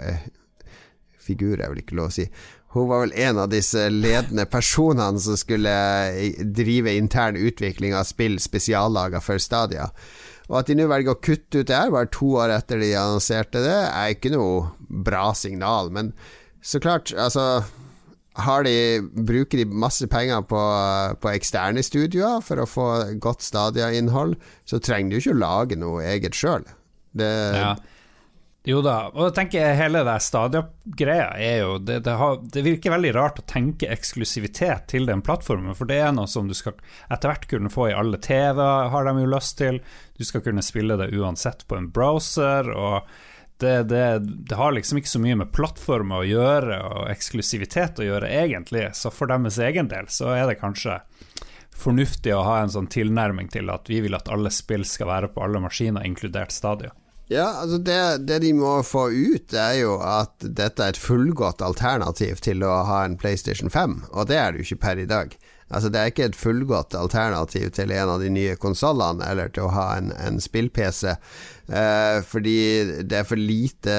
Figur 1.23 1.55
er 1.55 1.69
vel 1.71 1.79
ikke 1.79 1.95
lov 1.95 2.09
å 2.09 2.15
si. 2.17 2.25
Hun 2.73 2.89
var 2.89 3.03
vel 3.03 3.13
en 3.21 3.37
av 3.43 3.51
disse 3.51 3.85
ledende 3.93 4.43
personene 4.49 5.21
som 5.21 5.37
skulle 5.39 5.71
drive 6.57 6.95
intern 6.97 7.37
utvikling 7.37 7.93
av 7.95 8.07
spill 8.09 8.39
spesiallaga 8.43 9.21
for 9.23 9.39
Stadia. 9.39 9.91
Og 10.49 10.57
at 10.59 10.69
de 10.69 10.75
nå 10.77 10.89
velger 10.91 11.15
å 11.15 11.21
kutte 11.23 11.61
ut 11.61 11.69
det 11.69 11.77
her, 11.77 11.93
bare 11.93 12.11
to 12.11 12.33
år 12.41 12.51
etter 12.57 12.81
de 12.81 12.91
annonserte 12.99 13.63
det, 13.63 13.77
er 13.87 14.15
ikke 14.15 14.33
noe 14.33 14.73
bra 15.07 15.29
signal. 15.37 15.91
Men 15.93 16.11
så 16.63 16.81
klart, 16.83 17.13
altså 17.15 17.63
de, 18.65 18.75
bruker 19.13 19.61
de 19.61 19.65
masse 19.69 20.07
penger 20.09 20.43
på, 20.49 20.61
på 21.21 21.31
eksterne 21.31 21.83
studioer 21.85 22.41
for 22.43 22.59
å 22.63 22.69
få 22.69 22.87
godt 23.21 23.45
Stadia-innhold, 23.45 24.35
så 24.65 24.81
trenger 24.83 25.11
de 25.11 25.19
jo 25.19 25.23
ikke 25.23 25.35
å 25.37 25.43
lage 25.43 25.79
noe 25.79 26.05
eget 26.11 26.35
sjøl. 26.37 26.65
Ja. 27.13 27.75
Jo 28.63 28.79
da, 28.79 29.09
og 29.11 29.25
jeg 29.25 29.33
tenker 29.35 29.73
hele 29.75 30.05
det 30.07 30.13
Stadia-greia 30.23 31.33
er 31.35 31.57
jo 31.65 31.73
det, 31.83 31.97
det, 32.05 32.13
har, 32.15 32.37
det, 32.47 32.61
virker 32.63 32.93
veldig 32.93 33.09
rart 33.17 33.41
å 33.41 33.43
tenke 33.49 33.89
eksklusivitet 33.91 34.85
til 34.93 35.09
den 35.09 35.19
plattformen, 35.25 35.75
for 35.75 35.89
det 35.89 35.97
er 35.99 36.13
noe 36.15 36.31
som 36.31 36.47
du 36.47 36.55
skal 36.55 36.77
etter 37.11 37.27
hvert 37.27 37.49
kunne 37.51 37.71
få 37.73 37.89
i 37.89 37.97
alle 37.97 38.21
TV, 38.23 38.61
har 38.63 39.09
de 39.09 39.13
jo 39.19 39.33
lyst 39.33 39.57
til. 39.59 39.81
Du 40.15 40.23
skal 40.23 40.45
kunne 40.47 40.63
spille 40.63 40.95
det 41.01 41.11
uansett 41.11 41.67
på 41.67 41.75
en 41.75 41.91
browser, 41.91 42.71
og 42.71 43.11
det, 43.59 43.83
det 43.91 44.55
har 44.55 44.71
liksom 44.79 45.03
ikke 45.03 45.11
så 45.11 45.23
mye 45.25 45.41
med 45.43 45.51
plattformer 45.55 46.23
å 46.23 46.31
gjøre 46.31 46.79
og 46.87 47.11
eksklusivitet 47.11 47.99
å 47.99 48.07
gjøre, 48.13 48.31
egentlig, 48.31 48.93
så 48.95 49.11
for 49.11 49.27
deres 49.27 49.59
egen 49.59 49.91
del 49.91 50.07
så 50.07 50.31
er 50.37 50.47
det 50.47 50.61
kanskje 50.63 51.01
fornuftig 51.75 52.31
å 52.31 52.47
ha 52.47 52.61
en 52.63 52.71
sånn 52.71 52.87
tilnærming 52.87 53.51
til 53.51 53.67
at 53.75 53.91
vi 53.91 53.99
vil 54.07 54.15
at 54.15 54.31
alle 54.31 54.55
spill 54.55 54.87
skal 54.87 55.11
være 55.11 55.35
på 55.35 55.43
alle 55.43 55.59
maskiner, 55.67 56.07
inkludert 56.07 56.55
Stadia. 56.55 56.95
Ja, 57.33 57.47
altså 57.63 57.77
det, 57.81 58.27
det, 58.27 58.39
de 58.43 58.51
må 58.53 58.75
få 58.85 59.07
ut, 59.09 59.53
er 59.57 59.79
jo 59.79 59.95
at 60.05 60.43
dette 60.43 60.85
er 60.85 60.93
et 60.93 60.99
fullgodt 61.01 61.63
alternativ 61.65 62.43
til 62.45 62.61
å 62.61 62.83
ha 62.85 62.99
en 63.07 63.17
PlayStation 63.17 63.73
5, 63.73 63.95
og 64.11 64.29
det 64.29 64.37
er 64.37 64.53
det 64.53 64.61
jo 64.61 64.67
ikke 64.67 64.83
per 64.83 65.01
i 65.01 65.09
dag. 65.09 65.33
Altså 65.73 65.89
Det 65.89 65.99
er 65.99 66.11
ikke 66.11 66.27
et 66.29 66.37
fullgodt 66.37 66.93
alternativ 66.93 67.71
til 67.73 67.91
en 67.95 68.11
av 68.13 68.21
de 68.21 68.29
nye 68.29 68.53
konsollene, 68.61 69.25
eller 69.25 69.49
til 69.49 69.65
å 69.65 69.73
ha 69.73 69.87
en, 69.97 70.11
en 70.21 70.37
spill-PC. 70.43 71.15
Eh, 71.63 72.19
fordi 72.27 73.03
det 73.07 73.21
er 73.21 73.27
for 73.27 73.39
lite 73.39 73.93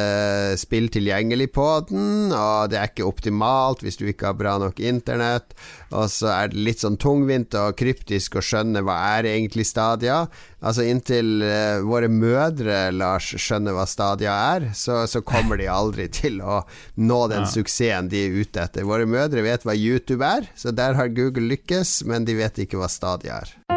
spill 0.61 0.91
tilgjengelig 0.93 1.49
på 1.55 1.69
den, 1.89 2.33
og 2.37 2.69
det 2.69 2.77
er 2.77 2.91
ikke 2.91 3.07
optimalt 3.09 3.81
hvis 3.85 3.97
du 3.97 4.05
ikke 4.11 4.29
har 4.33 4.37
bra 4.37 4.59
nok 4.61 4.83
internett. 4.85 5.57
Og 5.95 6.11
så 6.13 6.29
er 6.35 6.53
det 6.53 6.61
litt 6.67 6.85
sånn 6.85 6.99
tungvint 7.01 7.57
og 7.57 7.77
kryptisk 7.79 8.37
å 8.37 8.45
skjønne 8.45 8.83
hva 8.85 8.99
er 9.17 9.31
egentlig 9.33 9.65
Stadia. 9.69 10.25
Altså 10.65 10.85
Inntil 10.89 11.45
eh, 11.45 11.81
våre 11.85 12.11
mødre, 12.13 12.91
Lars, 12.93 13.31
skjønner 13.41 13.77
hva 13.77 13.87
Stadia 13.89 14.35
er, 14.57 14.71
så, 14.77 15.05
så 15.09 15.25
kommer 15.25 15.61
de 15.61 15.71
aldri 15.73 16.11
til 16.21 16.43
å 16.45 16.63
nå 17.01 17.23
den 17.33 17.47
ja. 17.47 17.53
suksessen 17.57 18.13
de 18.13 18.27
er 18.27 18.43
ute 18.43 18.67
etter. 18.69 18.89
Våre 18.89 19.09
mødre 19.09 19.45
vet 19.47 19.65
hva 19.65 19.77
YouTube 19.77 20.25
er, 20.25 20.51
så 20.59 20.75
der 20.75 20.99
har 21.01 21.13
Google 21.17 21.49
lykkes, 21.55 22.03
men 22.11 22.29
de 22.29 22.37
vet 22.43 22.67
ikke 22.67 22.81
hva 22.81 22.93
Stadia 22.93 23.41
er. 23.41 23.74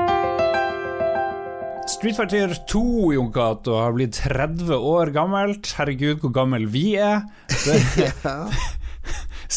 Street 1.97 2.13
Fighter 2.13 2.51
2 2.69 3.13
Jon 3.13 3.31
Cato, 3.33 3.73
har 3.81 3.95
blitt 3.95 4.19
30 4.21 4.67
år 4.69 5.09
gammelt. 5.15 5.65
Herregud, 5.79 6.19
hvor 6.21 6.29
gammel 6.29 6.67
vi 6.69 6.91
er. 7.01 7.23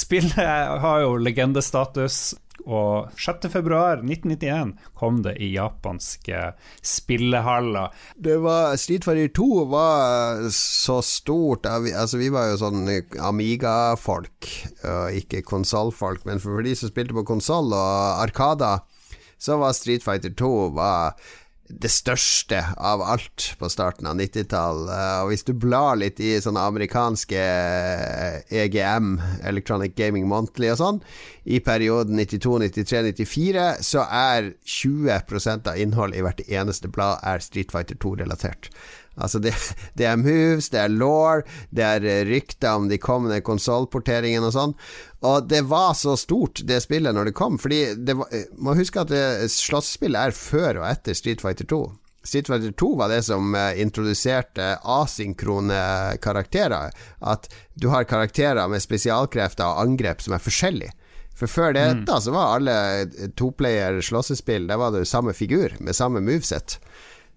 Spillet 0.03 0.81
har 0.81 1.03
jo 1.03 1.19
legendestatus. 1.21 2.31
Og 2.65 3.11
6.2.1991 3.21 4.73
kom 4.97 5.19
det 5.27 5.35
i 5.37 5.51
japanske 5.53 6.55
spillehaller. 6.81 7.93
Det 8.17 8.39
var, 8.41 8.73
Street 8.81 9.05
Fighter 9.05 9.29
2 9.37 9.51
var 9.75 10.41
så 10.57 11.03
stort 11.05 11.69
Altså 11.69 12.21
Vi 12.21 12.31
var 12.33 12.55
jo 12.55 12.61
sånn 12.61 12.89
Amiga-folk, 13.21 14.49
ikke 15.13 15.45
konsollfolk. 15.45 16.25
Men 16.25 16.41
for 16.41 16.65
de 16.65 16.73
som 16.73 16.89
spilte 16.89 17.21
på 17.21 17.29
konsoll 17.35 17.77
og 17.77 18.25
Arkada, 18.25 18.79
så 19.37 19.61
var 19.61 19.77
Street 19.77 20.09
Fighter 20.09 20.33
2 20.41 20.53
var 20.81 21.21
det 21.71 21.91
største 21.93 22.59
av 22.77 23.03
alt 23.03 23.51
på 23.59 23.69
starten 23.71 24.09
av 24.11 24.19
90-tallet. 24.19 25.23
Og 25.23 25.31
hvis 25.31 25.47
du 25.47 25.53
blar 25.55 25.99
litt 26.01 26.21
i 26.23 26.33
sånne 26.43 26.63
amerikanske 26.71 27.45
EGM, 28.51 29.13
eh, 29.19 29.37
e 29.39 29.49
Electronic 29.53 29.95
Gaming 29.99 30.27
Monthly 30.31 30.73
og 30.73 30.81
sånn, 30.81 31.01
i 31.45 31.61
perioden 31.65 32.19
92, 32.19 32.59
93, 32.67 33.03
94, 33.15 33.69
så 33.87 34.07
er 34.07 34.53
20 34.67 35.69
av 35.71 35.79
innholdet 35.79 36.21
i 36.21 36.25
hvert 36.27 36.43
eneste 36.49 36.91
blad 36.93 37.23
er 37.27 37.45
Street 37.45 37.73
Fighter 37.73 37.99
2-relatert. 38.03 38.71
Altså 39.17 39.41
det, 39.43 39.55
det, 39.99 40.07
er 40.07 40.21
moves, 40.21 40.71
det 40.73 40.81
er 40.83 40.93
law, 40.93 41.41
det 41.75 41.87
er 41.87 42.07
eh, 42.09 42.25
rykter 42.29 42.79
om 42.79 42.89
de 42.91 43.01
kommende 43.01 43.41
konsollporteringene 43.45 44.51
og 44.51 44.55
sånn. 44.57 44.77
Og 45.27 45.49
det 45.51 45.65
var 45.69 45.95
så 45.99 46.17
stort, 46.21 46.63
det 46.67 46.83
spillet, 46.85 47.15
når 47.17 47.31
det 47.31 47.39
kom. 47.39 47.59
Fordi 47.61 47.83
det 47.99 48.17
var, 48.21 48.31
eh, 48.35 48.47
må 48.59 48.77
huske 48.79 49.03
at 49.03 49.15
slåssespill 49.53 50.19
er 50.19 50.37
før 50.37 50.83
og 50.83 50.89
etter 50.91 51.19
Street 51.19 51.43
Fighter 51.45 51.69
2. 51.69 51.83
Street 52.21 52.51
Fighter 52.51 52.73
2 52.77 52.89
var 53.01 53.09
det 53.09 53.23
som 53.25 53.55
introduserte 53.81 54.75
asynkrone 54.85 55.81
karakterer. 56.21 56.93
At 57.25 57.49
du 57.81 57.89
har 57.89 58.05
karakterer 58.05 58.69
med 58.69 58.85
spesialkrefter 58.85 59.65
og 59.65 59.87
angrep 59.87 60.21
som 60.21 60.37
er 60.37 60.45
forskjellige. 60.45 60.93
For 61.41 61.49
før 61.49 61.73
det 61.73 61.87
mm. 62.03 62.09
så 62.21 62.35
var 62.35 62.59
alle 62.59 62.75
toplayer 63.39 64.03
slåssespill 64.05 64.67
Der 64.69 64.77
var 64.81 64.93
det 64.93 65.07
samme 65.09 65.33
figur 65.33 65.73
med 65.81 65.97
samme 65.97 66.21
moveset. 66.21 66.77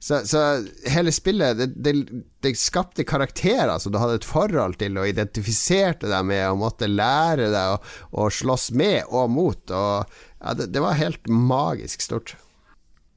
Så, 0.03 0.17
så, 0.27 0.39
hele 0.91 1.11
spillet 1.15 1.57
det, 1.57 1.67
det, 1.79 1.93
det, 2.43 2.57
skapte 2.59 3.05
karakterer 3.07 3.77
som 3.79 3.93
du 3.93 4.01
hadde 4.01 4.17
et 4.19 4.27
forhold 4.27 4.75
til, 4.81 4.97
og 4.99 5.07
identifiserte 5.07 6.09
deg 6.11 6.25
med, 6.27 6.43
og 6.49 6.59
måtte 6.65 6.89
lære 6.91 7.47
deg 7.53 7.75
å, 7.77 7.77
å 8.11 8.25
slåss 8.27 8.73
med 8.75 9.07
og 9.07 9.31
mot. 9.31 9.61
Og, 9.71 10.17
ja, 10.43 10.55
det, 10.59 10.73
det 10.75 10.83
var 10.83 10.99
helt 10.99 11.31
magisk 11.31 12.03
stort. 12.03 12.35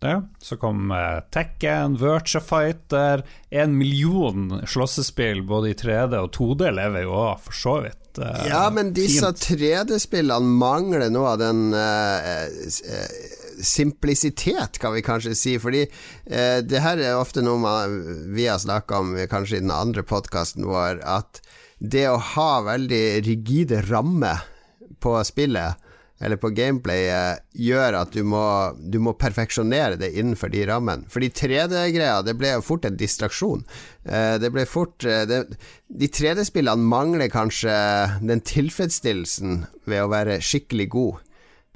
Ja, 0.05 0.21
så 0.39 0.61
kom 0.63 0.93
uh, 0.95 1.25
Tekken, 1.35 1.97
Virtua 1.99 2.43
Fighter 2.45 3.23
En 3.51 3.79
million 3.79 4.61
slåssespill 4.69 5.41
både 5.49 5.73
i 5.73 5.77
3D 5.81 6.21
og 6.21 6.35
2D 6.37 6.69
lever 6.77 7.07
jo 7.09 7.17
òg, 7.17 7.41
for 7.49 7.57
så 7.65 7.77
vidt. 7.89 8.21
Uh, 8.21 8.45
ja, 8.47 8.63
men 8.71 8.95
disse 8.95 9.33
3D-spillene 9.43 10.55
mangler 10.63 11.09
noe 11.11 11.35
av 11.35 11.43
den 11.43 11.67
uh, 11.75 12.47
simplisitet, 13.63 14.81
kan 14.83 14.95
vi 14.97 15.05
kanskje 15.07 15.35
si. 15.39 15.55
Fordi 15.63 15.85
det 16.27 16.83
her 16.83 17.01
er 17.01 17.21
ofte 17.21 17.45
noe 17.45 17.61
man, 17.63 17.97
vi 18.37 18.49
har 18.51 18.61
snakka 18.63 19.01
om 19.01 19.15
kanskje 19.31 19.61
i 19.61 19.65
den 19.65 19.75
andre 19.75 20.05
podkasten 20.07 20.67
vår, 20.69 21.01
at 21.07 21.41
det 21.79 22.07
å 22.09 22.21
ha 22.35 22.51
veldig 22.67 23.05
rigide 23.27 23.83
rammer 23.89 24.45
på 25.03 25.17
spillet 25.29 25.83
eller 26.19 26.39
på 26.41 26.49
gameplayet, 26.57 27.43
gjør 27.61 27.99
at 27.99 28.15
du 28.17 28.23
må, 28.25 28.43
du 28.81 28.97
må 29.05 29.13
perfeksjonere 29.21 29.99
det 30.01 30.15
innenfor 30.17 30.49
de 30.53 30.63
rammene. 30.69 31.05
Fordi 31.13 31.29
3D-greia, 31.29 32.23
det 32.25 32.37
ble 32.41 32.55
jo 32.55 32.65
fort 32.65 32.87
en 32.89 32.97
distraksjon. 32.97 33.67
Eh, 34.09 34.39
det 34.41 34.49
ble 34.55 34.65
fort 34.69 35.05
eh, 35.05 35.27
det, 35.29 35.43
De 35.87 36.09
3D-spillene 36.09 36.89
mangler 36.89 37.29
kanskje 37.33 37.77
den 38.25 38.41
tilfredsstillelsen 38.49 39.67
ved 39.85 40.07
å 40.07 40.11
være 40.15 40.41
skikkelig 40.41 40.89
god. 40.97 41.26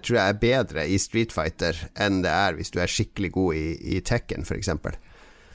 Tror 0.01 0.21
jeg 0.21 0.35
er 0.35 0.41
bedre 0.43 0.87
i 0.89 0.99
Street 1.01 1.35
Fighter 1.35 1.79
enn 2.01 2.23
det 2.25 2.33
er 2.33 2.59
hvis 2.59 2.73
du 2.75 2.81
er 2.83 2.91
skikkelig 2.91 3.33
god 3.37 3.59
i, 3.59 3.67
i 3.97 4.01
Tekken, 4.05 4.47
f.eks. 4.47 4.73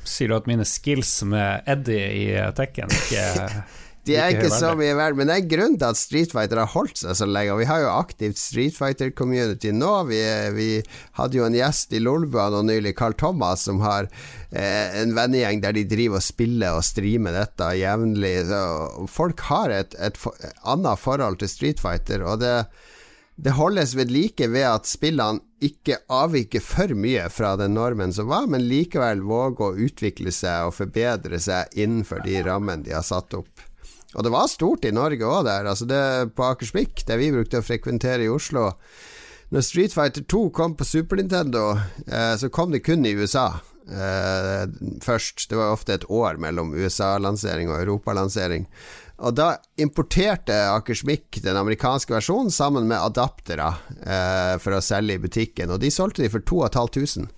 Sier 0.06 0.30
du 0.30 0.38
at 0.38 0.48
mine 0.50 0.66
skills 0.70 1.18
med 1.26 1.66
Eddie 1.70 2.12
i 2.14 2.28
Tekken 2.58 2.94
ikke 2.94 3.26
De 4.06 4.14
er 4.22 4.36
ikke 4.36 4.52
så 4.54 4.76
mye 4.78 4.94
verdt, 4.98 5.18
men 5.18 5.30
det 5.30 5.36
er 5.36 5.48
grunnen 5.50 5.78
til 5.82 5.88
at 5.88 5.98
Street 5.98 6.34
Fighter 6.34 6.60
har 6.62 6.70
holdt 6.76 7.00
seg 7.02 7.18
så 7.18 7.26
lenge. 7.26 7.56
Og 7.56 7.62
vi 7.64 7.70
har 7.70 7.82
jo 7.82 7.90
aktivt 7.90 8.38
Street 8.38 8.76
Fighter-community 8.78 9.72
nå. 9.74 9.94
Vi, 10.12 10.20
vi, 10.54 10.68
hadde 11.18 11.40
jo 11.40 11.48
en 11.48 11.58
gjest 11.58 11.96
i 11.98 12.02
Lolbua 12.04 12.52
nå 12.54 12.62
nylig, 12.68 12.94
Carl 13.00 13.18
Thomas, 13.18 13.66
som 13.66 13.82
har 13.82 14.06
eh, 14.52 15.00
en 15.02 15.16
vennegjeng 15.18 15.64
der 15.64 15.78
de 15.78 15.88
driver 15.90 16.22
og 16.22 16.26
spiller 16.26 16.78
og 16.78 16.86
streamer 16.86 17.34
dette 17.34 17.72
jevnlig. 17.80 18.36
Folk 19.10 19.42
har 19.50 19.74
et, 19.74 19.98
et, 19.98 20.22
et, 20.22 20.62
annet 20.62 21.02
forhold 21.02 21.42
til 21.42 21.50
Street 21.50 21.82
Fighter, 21.82 22.28
og 22.30 22.44
det, 22.46 22.60
det 23.36 23.52
holdes 23.58 23.96
ved 23.96 24.12
like 24.16 24.48
ved 24.48 24.64
at 24.70 24.88
spillene 24.88 25.44
ikke 25.66 25.98
avviker 26.14 26.64
for 26.64 26.92
mye 26.96 27.28
fra 27.34 27.56
den 27.60 27.76
normen 27.76 28.14
som 28.16 28.30
var, 28.32 28.48
men 28.48 28.68
likevel 28.70 29.24
våger 29.28 29.66
å 29.66 29.88
utvikle 29.88 30.32
seg 30.32 30.70
og 30.70 30.76
forbedre 30.78 31.40
seg 31.44 31.76
innenfor 31.76 32.24
de 32.24 32.40
rammene 32.46 32.86
de 32.86 32.96
har 32.96 33.04
satt 33.04 33.36
opp. 33.36 33.66
Og 34.16 34.24
det 34.24 34.32
var 34.32 34.48
stort 34.48 34.88
i 34.88 34.94
Norge 34.96 35.28
òg 35.28 35.44
der. 35.50 35.68
Altså 35.68 35.88
det 35.90 36.36
På 36.38 36.48
Akersvik, 36.48 37.04
der 37.08 37.20
vi 37.20 37.34
brukte 37.36 37.60
å 37.60 37.66
frekventere 37.66 38.24
i 38.24 38.32
Oslo 38.32 38.70
Når 39.52 39.66
Street 39.68 39.94
Fighter 39.94 40.24
2 40.24 40.50
kom 40.56 40.78
på 40.80 40.88
Super 40.88 41.20
Nintendo, 41.20 41.74
eh, 42.08 42.36
så 42.40 42.50
kom 42.50 42.72
det 42.72 42.86
kun 42.88 43.06
i 43.06 43.12
USA. 43.14 43.60
Eh, 43.86 44.64
først. 45.04 45.50
Det 45.50 45.60
var 45.60 45.76
ofte 45.76 45.94
et 45.94 46.08
år 46.10 46.40
mellom 46.42 46.74
USA-lansering 46.74 47.70
og 47.70 47.82
Europa-lansering. 47.84 48.66
Og 49.16 49.36
da 49.38 49.54
importerte 49.80 50.56
Akersmik 50.74 51.40
den 51.44 51.56
amerikanske 51.56 52.18
versjonen 52.18 52.52
sammen 52.52 52.90
med 52.90 53.00
adaptere 53.00 53.70
eh, 54.04 54.56
for 54.60 54.76
å 54.76 54.84
selge 54.84 55.16
i 55.16 55.24
butikken, 55.24 55.72
og 55.72 55.80
de 55.84 55.94
solgte 55.94 56.26
de 56.26 56.32
for 56.34 56.44
2500. 56.44 57.32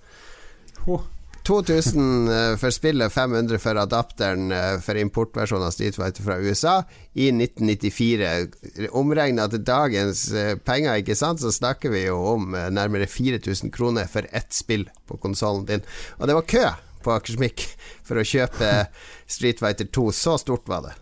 Oh. 0.87 1.05
2000 1.47 2.27
eh, 2.27 2.57
for 2.59 2.73
spillet, 2.75 3.13
500 3.13 3.59
for 3.63 3.79
adapteren 3.79 4.51
eh, 4.51 4.73
for 4.83 4.99
importversjonen 4.99 5.69
av 5.69 5.71
Street 5.71 5.95
Fighter 5.95 6.25
fra 6.25 6.35
USA 6.43 6.75
i 7.13 7.29
1994. 7.31 8.89
Omregna 8.91 9.47
til 9.51 9.63
dagens 9.63 10.25
eh, 10.35 10.57
penger, 10.59 10.99
ikke 10.99 11.15
sant, 11.15 11.39
så 11.39 11.53
snakker 11.55 11.93
vi 11.93 12.03
jo 12.09 12.19
om 12.33 12.51
nærmere 12.51 13.07
4000 13.07 13.71
kroner 13.71 14.11
for 14.11 14.27
ett 14.35 14.51
spill 14.51 14.89
på 15.07 15.21
konsollen 15.23 15.63
din. 15.69 15.87
Og 16.19 16.27
det 16.27 16.35
var 16.35 16.51
kø 16.51 16.67
på 17.05 17.15
Akersmik 17.15 17.63
for 18.03 18.19
å 18.19 18.27
kjøpe 18.27 18.73
Street 19.37 19.63
Fighter 19.63 19.87
2. 19.87 20.09
Så 20.11 20.39
stort 20.43 20.67
var 20.67 20.89
det. 20.89 20.97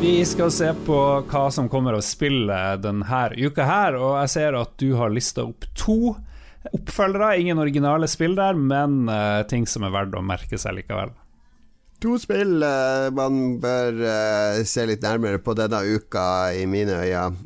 Vi 0.00 0.24
skal 0.24 0.50
se 0.52 0.74
på 0.86 0.96
hva 1.28 1.42
som 1.52 1.68
kommer 1.68 1.96
av 1.96 2.02
spillet 2.04 2.82
denne 2.84 3.22
uka 3.36 3.64
her, 3.64 3.96
og 3.96 4.18
jeg 4.22 4.32
ser 4.32 4.56
at 4.56 4.74
du 4.80 4.94
har 4.96 5.12
lista 5.12 5.46
opp 5.48 5.64
to 5.76 6.14
oppfølgere. 6.76 7.38
Ingen 7.40 7.60
originale 7.60 8.08
spill 8.08 8.36
der, 8.36 8.56
men 8.56 9.08
uh, 9.08 9.40
ting 9.48 9.64
som 9.68 9.84
er 9.84 9.92
verdt 9.92 10.16
å 10.16 10.22
merke 10.24 10.60
seg 10.60 10.76
likevel. 10.76 11.12
To 12.00 12.16
spill 12.20 12.64
uh, 12.64 13.08
man 13.12 13.58
bør 13.60 14.00
uh, 14.00 14.60
se 14.64 14.86
litt 14.88 15.04
nærmere 15.04 15.40
på 15.40 15.56
denne 15.56 15.82
uka, 15.88 16.52
i 16.56 16.64
mine 16.64 16.96
øyne. 17.00 17.36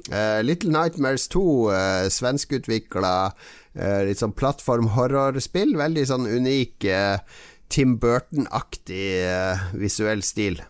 Little 0.47 0.75
Nightmares 0.75 1.27
2, 1.35 1.45
uh, 1.71 2.07
svenskutvikla, 2.07 3.15
litt 3.75 4.21
sånn 4.23 4.35
plattform-horrorspill. 4.39 5.75
Veldig 5.79 6.05
sånn 6.07 6.29
unik 6.31 6.87
Tim 7.75 7.97
Burton-aktig 7.99 9.09
visuell 9.81 10.23
stil. 10.23 10.61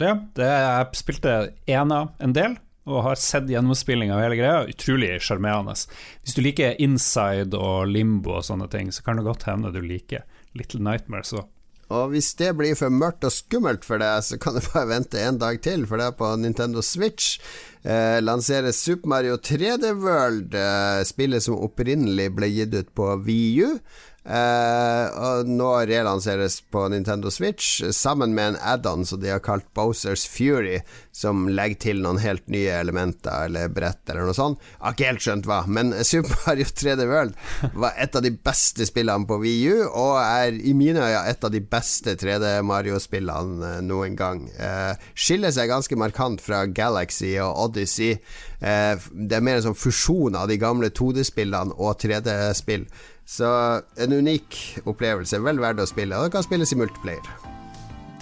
Ja, 0.00 0.16
det, 0.36 0.48
jeg 0.48 0.98
spilte 0.98 1.32
ena 1.70 2.02
en 2.22 2.34
del, 2.36 2.56
og 2.88 3.04
har 3.06 3.18
sett 3.20 3.50
gjennomspilling 3.52 4.10
av 4.12 4.22
hele 4.24 4.38
greia. 4.40 4.64
Utrolig 4.68 5.14
sjarmerende. 5.22 5.76
Hvis 6.24 6.36
du 6.36 6.42
liker 6.44 6.78
Inside 6.82 7.56
og 7.56 7.86
Limbo 7.92 8.38
og 8.40 8.46
sånne 8.48 8.68
ting, 8.72 8.90
så 8.92 9.04
kan 9.06 9.20
det 9.20 9.26
godt 9.28 9.46
hende 9.48 9.72
du 9.74 9.80
liker 9.84 10.24
Little 10.58 10.82
Nightmares 10.82 11.32
òg. 11.36 11.46
Og 11.92 12.12
hvis 12.14 12.30
det 12.40 12.54
blir 12.56 12.76
for 12.78 12.92
mørkt 12.92 13.26
og 13.28 13.34
skummelt 13.34 13.84
for 13.84 14.00
deg, 14.00 14.22
så 14.24 14.38
kan 14.40 14.56
du 14.56 14.62
bare 14.70 14.88
vente 14.94 15.20
en 15.20 15.40
dag 15.40 15.60
til, 15.64 15.84
for 15.88 16.00
det 16.00 16.08
er 16.08 16.16
på 16.16 16.30
Nintendo 16.40 16.84
Switch. 16.84 17.36
Eh, 17.82 18.20
lanseres 18.22 18.80
Super 18.80 19.10
Mario 19.12 19.36
3D 19.36 19.92
World, 20.00 20.54
eh, 20.54 21.02
spillet 21.08 21.44
som 21.44 21.60
opprinnelig 21.60 22.30
ble 22.36 22.48
gitt 22.52 22.78
ut 22.78 22.94
på 22.96 23.10
VU. 23.26 23.76
Uh, 24.22 25.08
og 25.18 25.48
nå 25.50 25.68
relanseres 25.90 26.60
på 26.70 26.84
Nintendo 26.92 27.26
Switch 27.34 27.80
sammen 27.90 28.36
med 28.36 28.52
en 28.52 28.58
add-on 28.70 29.02
som 29.02 29.18
de 29.18 29.32
har 29.32 29.42
kalt 29.42 29.66
Bowsers 29.74 30.28
Fury, 30.30 30.76
som 31.12 31.44
legger 31.52 31.78
til 31.86 32.00
noen 32.04 32.20
helt 32.22 32.46
nye 32.52 32.72
elementer 32.80 33.46
eller 33.46 33.68
brett 33.72 34.08
eller 34.08 34.24
noe 34.24 34.36
sånt. 34.36 34.62
Jeg 34.62 34.80
har 34.80 34.96
ikke 34.96 35.10
helt 35.10 35.24
skjønt 35.26 35.48
hva, 35.48 35.58
men 35.68 35.92
Super 36.08 36.38
Mario 36.46 36.66
3D 36.72 37.06
World 37.10 37.36
var 37.76 37.98
et 38.00 38.16
av 38.16 38.24
de 38.24 38.32
beste 38.32 38.88
spillene 38.88 39.28
på 39.28 39.38
VU, 39.42 39.84
og 39.88 40.16
er 40.22 40.56
i 40.56 40.72
mine 40.76 41.04
øyne 41.04 41.22
et 41.28 41.44
av 41.44 41.52
de 41.52 41.60
beste 41.60 42.16
3D 42.18 42.54
Mario-spillene 42.66 43.76
uh, 43.76 43.78
noen 43.84 44.16
gang. 44.16 44.46
Eh, 44.56 44.96
skiller 45.14 45.52
seg 45.54 45.70
ganske 45.70 45.96
markant 46.00 46.40
fra 46.42 46.64
Galaxy 46.66 47.34
og 47.42 47.68
Odyssey. 47.68 48.16
det 48.62 49.36
er 49.36 49.42
mer 49.44 49.58
en 49.58 49.66
sånn 49.66 49.78
fusjon 49.78 50.36
av 50.38 50.48
de 50.48 50.56
gamle 50.60 50.88
2D-spillene 50.94 51.74
og 51.76 51.96
3D-spill. 52.02 52.86
Så 53.26 53.48
en 53.96 54.12
unik 54.12 54.60
opplevelse. 54.84 55.40
Vel 55.42 55.62
verdt 55.62 55.82
å 55.82 55.88
spille. 55.88 56.18
Og 56.18 56.28
det 56.28 56.36
kan 56.36 56.46
spilles 56.46 56.74
i 56.74 56.78
multiplayer. 56.78 57.61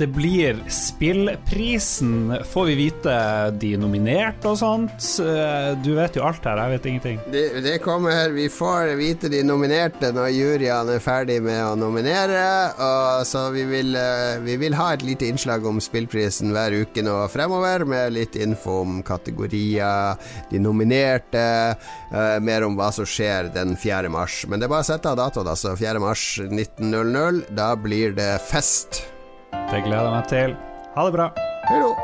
Det 0.00 0.06
blir 0.06 0.64
spillprisen. 0.68 2.36
Får 2.50 2.64
vi 2.64 2.74
vite 2.74 3.16
de 3.60 3.74
nominerte 3.76 4.48
og 4.48 4.56
sånt? 4.56 5.04
Eh, 5.20 5.74
du 5.84 5.90
vet 5.98 6.16
jo 6.16 6.22
alt 6.24 6.46
her, 6.48 6.56
jeg 6.56 6.72
vet 6.72 6.88
ingenting. 6.88 7.18
Det, 7.34 7.42
det 7.66 7.74
kommer. 7.84 8.32
Vi 8.32 8.46
får 8.48 8.94
vite 8.96 9.28
de 9.28 9.42
nominerte 9.44 10.08
når 10.16 10.30
juryene 10.32 10.96
er 10.96 11.04
ferdig 11.04 11.36
med 11.44 11.60
å 11.66 11.76
nominere. 11.76 12.40
Og 12.80 13.28
så 13.28 13.44
vi 13.52 13.66
vil, 13.68 13.92
eh, 13.92 14.40
vi 14.40 14.56
vil 14.64 14.78
ha 14.80 14.88
et 14.94 15.04
lite 15.04 15.28
innslag 15.28 15.68
om 15.68 15.84
spillprisen 15.84 16.56
hver 16.56 16.80
uke 16.80 17.04
nå 17.04 17.20
fremover, 17.28 17.84
med 17.84 18.16
litt 18.16 18.40
info 18.40 18.80
om 18.86 19.02
kategorier, 19.04 20.16
de 20.48 20.64
nominerte, 20.64 21.46
uh, 22.08 22.40
mer 22.40 22.64
om 22.64 22.80
hva 22.80 22.88
som 22.88 23.04
skjer 23.04 23.52
den 23.52 23.76
4. 23.76 24.08
mars. 24.08 24.46
Men 24.48 24.64
det 24.64 24.70
er 24.70 24.76
bare 24.78 24.88
å 24.88 24.92
sette 24.94 25.12
av 25.12 25.20
datoen, 25.20 25.52
altså. 25.52 25.76
4. 25.76 26.00
mars 26.00 26.28
1900. 26.48 27.44
Da 27.52 27.74
blir 27.76 28.16
det 28.16 28.38
fest. 28.48 29.04
Det 29.70 29.84
gleder 29.84 30.08
jeg 30.08 30.14
meg 30.16 30.26
til. 30.26 30.54
Ha 30.96 31.04
det 31.06 31.12
bra. 31.14 31.30
Hei 31.68 31.78
då. 31.78 31.94